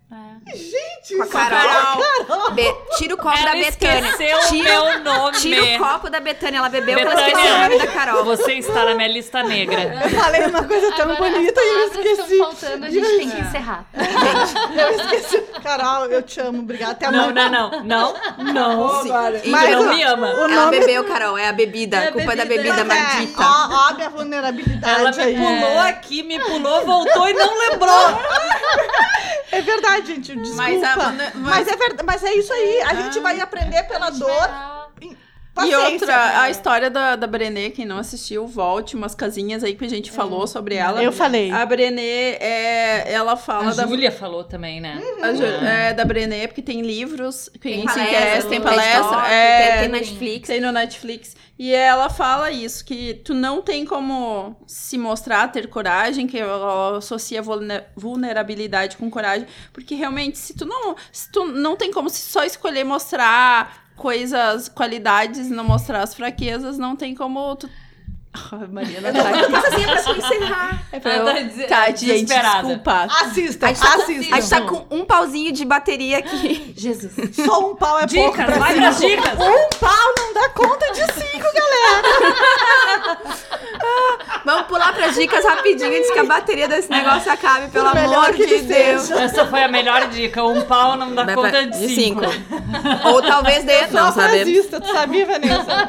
[0.09, 0.57] É.
[0.57, 2.50] Gente, Com a isso- Carol.
[2.52, 4.09] Be- tira o copo Ela da Betânia.
[4.11, 5.36] esqueceu o Tira, meu nome.
[5.38, 6.59] tira o copo da Betânia.
[6.59, 7.34] Ela bebeu porque ela Betânia.
[7.36, 8.24] esqueceu o nome da Carol.
[8.24, 10.00] Você está na minha lista negra.
[10.04, 12.38] Eu falei uma coisa tão Agora, bonita as e eu palavras estão esqueci.
[12.38, 13.84] faltando, a gente tem que encerrar.
[14.78, 15.44] Eu esqueci.
[15.66, 16.60] Carol, eu te amo.
[16.60, 16.92] Obrigada.
[16.92, 17.48] Até Não, amanhã.
[17.48, 18.14] não, não.
[18.38, 19.02] Não, não.
[19.02, 19.10] Sim.
[19.10, 19.36] Agora.
[19.38, 20.26] Então, Mas não me ama.
[20.28, 21.36] O Ela nome bebeu, Carol.
[21.36, 21.96] É a bebida.
[21.96, 22.62] É a culpa é da bebida.
[22.74, 23.42] bebida Mas é, maldita.
[23.42, 25.34] Ó, ó a minha vulnerabilidade Ela me aí.
[25.36, 28.20] pulou aqui, me pulou, voltou e não lembrou.
[29.50, 30.36] É verdade, gente.
[30.36, 30.62] Desculpa.
[30.62, 31.32] Mas Mas, a vulner-
[31.72, 32.02] é verdade.
[32.04, 32.82] Mas é isso aí.
[32.82, 34.75] A gente vai aprender pela dor.
[35.57, 36.42] E Paciência, outra, cara.
[36.42, 40.11] a história da, da Brené, quem não assistiu, volte umas casinhas aí que a gente
[40.11, 41.02] falou sobre ela.
[41.02, 41.50] Eu falei.
[41.50, 42.02] A Brené,
[42.38, 43.86] é, ela fala A da...
[43.86, 45.00] Júlia falou também, né?
[45.22, 49.28] a Ju- é, da Brené, porque tem livros, quem Tem se palestra, interessa, tem palestra.
[49.32, 50.46] É, tem, tem Netflix.
[50.48, 51.36] Tem no Netflix.
[51.59, 56.98] E ela fala isso, que tu não tem como se mostrar, ter coragem, que ela
[56.98, 59.46] associa vulne- vulnerabilidade com coragem.
[59.72, 60.94] Porque realmente, se tu não.
[61.11, 66.78] Se tu não tem como se só escolher mostrar coisas, qualidades, não mostrar as fraquezas,
[66.78, 67.68] não tem como tu.
[68.53, 69.51] Ah, Mariana tá aqui.
[69.51, 70.82] Mas assim, é pra encerrar.
[70.93, 71.49] É pra Ela eu...
[71.51, 73.09] tá Tá, gente, desculpa.
[73.22, 74.34] Assista, A gente, tá com, assista.
[74.37, 76.72] a gente tá com um pauzinho de bateria aqui.
[76.76, 77.12] Jesus.
[77.34, 78.82] Só um pau é pouco Dicas, pra vai cinco.
[78.82, 79.32] pras dicas.
[79.34, 83.18] Um pau não dá conta de cinco, galera.
[84.45, 88.32] Vamos pular pras dicas rapidinho antes que a bateria desse negócio acabe, pelo Por amor
[88.32, 89.03] que de Deus.
[89.03, 89.20] seja.
[89.22, 90.45] Essa foi a melhor dica.
[90.45, 92.20] Um pau não dá Vai conta pra- de cinco.
[93.07, 94.43] Ou talvez dê, não sabemos.
[94.43, 95.89] frasista, tu sabia, Vanessa?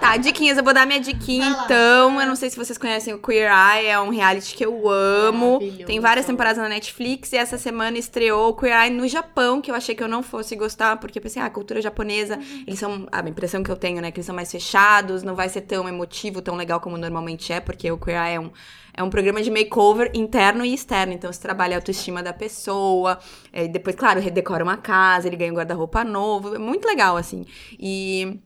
[0.00, 2.20] Tá, diquinhas, eu vou dar minha diquinha então.
[2.20, 5.58] Eu não sei se vocês conhecem o Queer Eye, é um reality que eu amo.
[5.86, 9.70] Tem várias temporadas na Netflix e essa semana estreou o Queer Eye no Japão, que
[9.70, 13.06] eu achei que eu não fosse gostar, porque eu pensei, ah, cultura japonesa, eles são,
[13.10, 15.88] a impressão que eu tenho, né, que eles são mais fechados, não vai ser tão
[15.88, 18.50] emotivo, tão legal como normalmente é, porque o Queer Eye é um
[18.96, 21.12] é um programa de makeover interno e externo.
[21.12, 23.18] Então, você trabalha a autoestima da pessoa.
[23.52, 26.54] é, depois, claro, redecora uma casa, ele ganha um guarda-roupa novo.
[26.54, 27.44] É muito legal, assim.
[27.78, 28.38] E.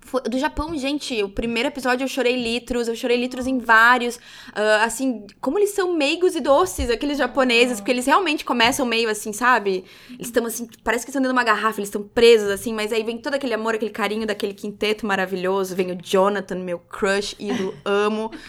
[0.00, 4.18] foi- Do Japão, gente, o primeiro episódio eu chorei litros, eu chorei litros em vários.
[4.54, 9.08] ah, assim, como eles são meigos e doces, aqueles japoneses, porque eles realmente começam meio
[9.10, 9.84] assim, sabe?
[10.10, 12.92] Eles estão assim, parece que estão dentro de uma garrafa, eles estão presos, assim, mas
[12.92, 15.74] aí vem todo aquele amor, aquele carinho daquele quinteto maravilhoso.
[15.76, 18.30] Vem o Jonathan, meu crush, ídolo, amo.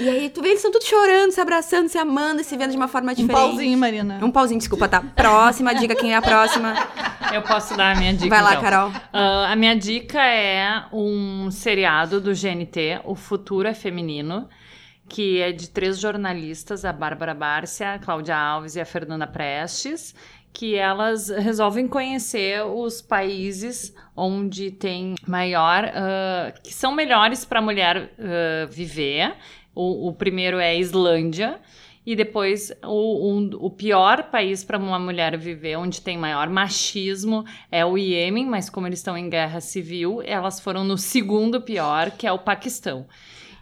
[0.00, 2.70] E aí, tu vê, eles estão todos chorando, se abraçando, se amando e se vendo
[2.70, 3.36] de uma forma Um diferente.
[3.38, 4.18] pauzinho, Marina.
[4.22, 5.02] Um pauzinho, desculpa, tá?
[5.02, 6.74] Próxima dica, quem é a próxima?
[7.34, 8.30] Eu posso dar a minha dica.
[8.30, 8.62] Vai lá, então.
[8.62, 8.92] Carol.
[9.12, 14.48] Ah, a minha dica é um seriado do GNT, O Futuro é Feminino,
[15.08, 20.14] que é de três jornalistas, a Bárbara Bárcia, a Cláudia Alves e a Fernanda Prestes,
[20.52, 27.62] que elas resolvem conhecer os países onde tem maior, ah, que são melhores para a
[27.62, 29.34] mulher ah, viver.
[29.74, 31.60] O, o primeiro é Islândia.
[32.06, 37.44] E depois, o, um- o pior país para uma mulher viver, onde tem maior machismo,
[37.70, 42.10] é o Iêmen, mas como eles estão em guerra civil, elas foram no segundo pior,
[42.12, 43.06] que é o Paquistão.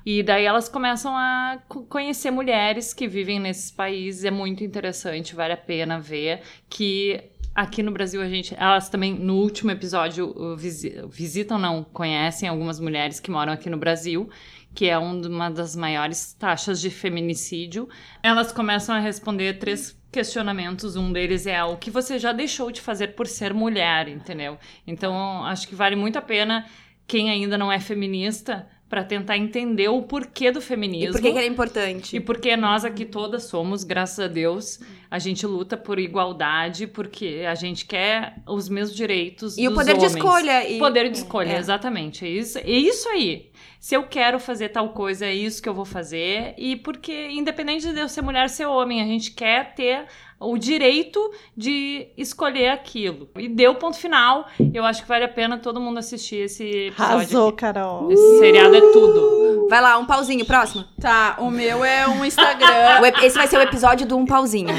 [0.07, 5.35] E daí elas começam a co- conhecer mulheres que vivem nesses países, é muito interessante,
[5.35, 6.41] vale a pena ver
[6.71, 7.21] que
[7.55, 12.79] aqui no Brasil a gente, elas também no último episódio visi- visitam, não conhecem algumas
[12.79, 14.31] mulheres que moram aqui no Brasil,
[14.79, 17.89] que é um- uma das maiores taxas de feminicídio.
[18.23, 20.95] Elas começam a responder três questionamentos.
[20.95, 24.57] Um deles é o que você já deixou de fazer por ser mulher, entendeu?
[24.87, 26.65] Então acho que vale muito a pena
[27.09, 31.11] quem ainda não é feminista para tentar entender o porquê do feminismo.
[31.11, 32.17] E por que, ele é importante?
[32.17, 34.79] E porque nós aqui todas somos, graças a Deus,
[35.11, 39.93] a gente luta por igualdade, porque a gente quer os mesmos direitos E o poder
[39.95, 40.15] de homens.
[40.15, 40.71] escolha.
[40.71, 40.79] E...
[40.79, 41.59] Poder de escolha, É.
[41.59, 42.25] exatamente.
[42.25, 43.48] É isso, é isso aí.
[43.81, 46.55] Se eu quero fazer tal coisa, é isso que eu vou fazer.
[46.59, 50.07] E porque, independente de eu ser mulher ou ser homem, a gente quer ter
[50.41, 53.29] o direito de escolher aquilo.
[53.37, 54.47] E deu ponto final.
[54.73, 57.15] Eu acho que vale a pena todo mundo assistir esse episódio.
[57.15, 57.57] Arrasou, aqui.
[57.57, 58.13] Carol.
[58.13, 59.67] Esse seriado é tudo.
[59.69, 60.85] Vai lá, um pauzinho, próximo.
[61.01, 63.01] Tá, o meu é um Instagram.
[63.23, 64.71] Esse vai ser o episódio do um pauzinho.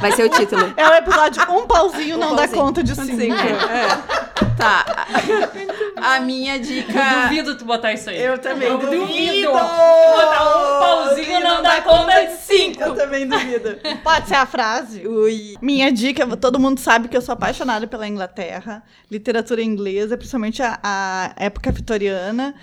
[0.00, 0.72] Vai ser o título.
[0.76, 2.62] É o episódio Um Pauzinho Não Dá pauzinho.
[2.62, 3.16] Conta de Cinco.
[3.16, 3.34] Cinco.
[3.34, 4.28] É.
[4.56, 4.84] Tá.
[6.02, 6.92] A minha dica.
[6.98, 8.20] Eu duvido tu botar isso aí.
[8.22, 9.06] Eu também Eu duvido.
[9.06, 9.52] duvido.
[9.52, 12.82] Botar um pauzinho não dá conta de cinco.
[12.82, 13.78] Eu também duvido.
[14.02, 15.06] Pode ser a frase?
[15.06, 15.56] Ui.
[15.60, 20.78] Minha dica, todo mundo sabe que eu sou apaixonada pela Inglaterra, literatura inglesa, principalmente a,
[20.82, 22.54] a época vitoriana.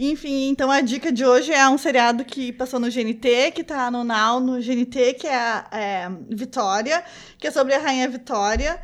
[0.00, 3.90] Enfim, então a dica de hoje é um seriado que passou no GNT, que tá
[3.90, 7.02] no Now, no GNT, que é, a- é Vitória,
[7.36, 8.78] que é sobre a Rainha Vitória.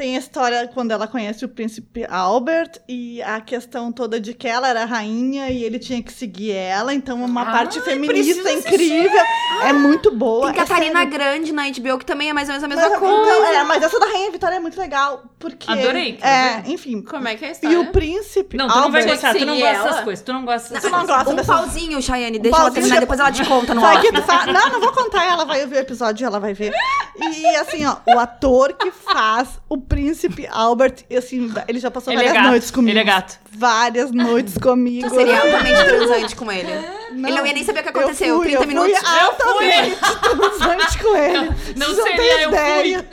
[0.00, 4.48] Tem a história quando ela conhece o príncipe Albert e a questão toda de que
[4.48, 6.94] ela era rainha e ele tinha que seguir ela.
[6.94, 9.20] Então, uma parte feminista incrível.
[9.62, 10.50] É muito boa.
[10.52, 11.12] Tem é Catarina sério.
[11.12, 13.14] Grande na HBO, que também é mais ou menos a Mas, mesma coisa.
[13.14, 15.22] então, é, mas essa da Rainha Vitória é muito legal.
[15.38, 15.70] Porque.
[15.70, 17.02] Adorei, É, enfim.
[17.02, 17.80] Como é que é a E história?
[17.80, 18.56] o príncipe.
[18.56, 19.84] Não, tu não vai Albert, gostar, tu não gosta ela?
[19.88, 21.16] dessas coisas, tu não gosta dessas Tu não coisas.
[21.16, 22.38] gosta Um dessas pauzinho, Chayane.
[22.38, 24.00] Deixa ela terminar, depois ela te conta ar.
[24.00, 24.10] que.
[24.50, 26.72] Não, não vou contar, ela vai ouvir o episódio e ela vai ver.
[27.20, 32.22] E assim, ó, o ator que faz o príncipe Albert, assim, ele já passou Ele
[32.22, 32.90] é várias gato, noites comigo.
[32.92, 33.38] ele é gato.
[33.52, 35.08] Várias noites comigo.
[35.08, 36.70] Tu seria altamente transante com ele.
[37.10, 38.28] ele não ia nem saber o que aconteceu.
[38.28, 38.98] eu fui, 30 eu minutos.
[38.98, 41.50] Fui altamente transante com ele.
[41.76, 42.42] Não Vocês seria, fui.
[42.48, 43.08] ideia.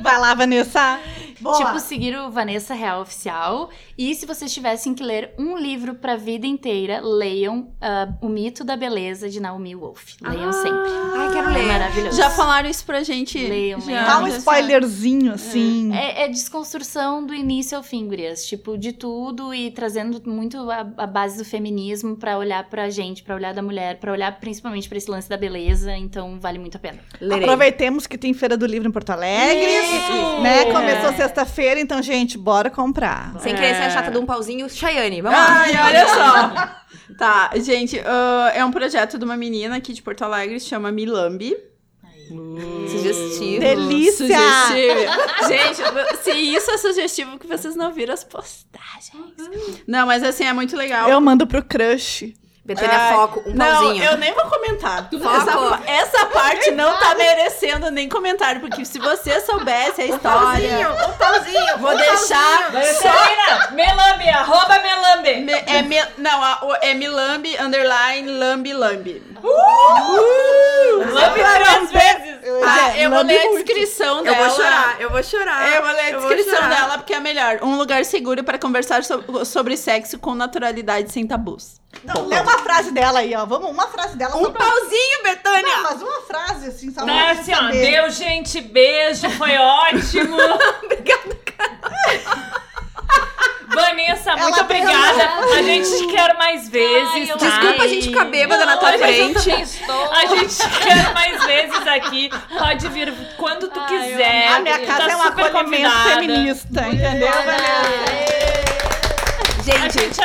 [0.00, 1.00] Vai lá, Vanessa.
[1.40, 1.56] Boa.
[1.58, 3.68] Tipo, seguir o Vanessa Real Oficial.
[3.96, 8.64] E se vocês tivessem que ler um livro pra vida inteira, leiam ah, O Mito
[8.64, 10.14] da Beleza, de Naomi Wolf.
[10.20, 10.90] Leiam sempre.
[11.16, 11.66] Ai, quero É ler.
[11.66, 12.16] maravilhoso.
[12.16, 13.38] Já falaram isso pra gente?
[13.38, 14.04] Leiam, já.
[14.04, 15.94] Dá um spoilerzinho, assim.
[15.94, 18.44] É, é desconstrução do início ao fim, gurias.
[18.46, 23.22] Tipo, de tudo e trazendo muito a, a base do feminismo pra olhar pra gente,
[23.22, 25.96] pra olhar da mulher, pra olhar principalmente pra esse lance da beleza.
[25.96, 26.98] Então, vale muito a pena.
[27.20, 27.44] Lerei.
[27.44, 29.64] Aproveitemos que tem Feira do Livro em Porto Alegre.
[29.70, 30.42] Isso!
[30.42, 30.64] Né?
[30.72, 33.38] Começou sexta-feira, então, gente, bora comprar.
[33.40, 35.20] Sem querer ser a chata de um pauzinho, Chayane.
[35.22, 35.62] Vamos lá.
[35.62, 36.84] Ai, olha só.
[37.18, 40.90] Tá, gente, ah, é um projeto de uma menina aqui de Porto Alegre, se chama
[40.90, 41.54] Milambi.
[42.88, 43.60] Sugestivo.
[43.60, 44.26] Delícia!
[44.26, 45.48] Sugestivo.
[45.48, 49.12] Gente, se isso é sugestivo, que vocês não viram as postagens.
[49.86, 51.08] Não, mas assim, é muito legal.
[51.08, 52.34] Eu mando pro crush.
[52.66, 54.04] Betânia Ai, Foco, um não, pauzinho.
[54.04, 55.06] eu nem vou comentar.
[55.10, 55.26] Foco.
[55.86, 61.12] Essa, essa parte não tá merecendo nem comentário, porque se você soubesse a história, um
[61.12, 61.78] pauzinho.
[61.78, 65.40] vou deixar só Betânia, Melambe, arroba Melambe.
[65.42, 69.22] Me- é me, não, a- o- é Milambi, underline, lambi, lambi.
[71.12, 72.34] Lambe três vezes.
[72.66, 73.64] Ah, eu vou ler a muito.
[73.64, 74.48] descrição Eu dela.
[74.48, 75.72] vou chorar, eu vou chorar.
[75.72, 77.58] Eu vou ler a Eu descrição dela porque é melhor.
[77.62, 81.82] Um lugar seguro para conversar so- sobre sexo com naturalidade sem tabus.
[82.02, 83.44] Não, lê uma frase dela aí, ó.
[83.46, 84.36] Vamos, uma frase dela.
[84.36, 85.62] Um pra- pauzinho, Betânia.
[85.62, 87.90] Não, mas uma frase, assim, só Tá pra assim, ó, saber.
[87.90, 90.36] deu, gente, beijo, foi ótimo.
[90.84, 91.34] Obrigada,
[93.68, 95.28] Vanessa, muito Ela obrigada.
[95.58, 97.46] A gente te quer mais vezes, Ai, tá?
[97.46, 99.50] Desculpa a gente ficar bêbada na tua frente.
[99.50, 102.30] A gente te quer mais vezes aqui.
[102.56, 104.48] Pode vir quando tu Ai, quiser.
[104.48, 106.10] A minha casa tá é um super acolhimento convidada.
[106.20, 107.64] feminista, entendeu, Vanessa?
[109.58, 110.20] A Gente, gente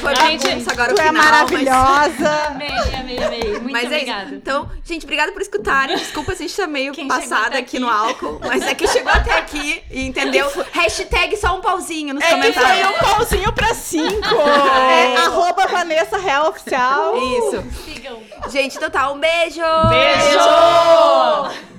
[0.00, 0.36] foi amei.
[0.36, 2.50] isso agora tu é maravilhosa.
[2.58, 3.60] Meia, meia, meia.
[3.60, 4.34] Muito mas é obrigada.
[4.34, 5.96] Então, gente, obrigada por escutarem.
[5.96, 7.76] Desculpa se a gente tá meio quem passada aqui.
[7.76, 7.78] aqui.
[7.78, 10.50] no álcool, mas é que chegou até aqui e entendeu.
[10.72, 12.78] Hashtag só um pauzinho nos é comentários.
[12.78, 14.34] É, foi um pauzinho pra cinco.
[14.90, 17.14] é, é arroba Vanessa Real Oficial.
[17.14, 17.84] Uh, isso.
[17.84, 18.22] Sigam.
[18.50, 19.60] Gente, então tá, um beijo.
[19.88, 20.38] Beijo.
[21.48, 21.72] beijo.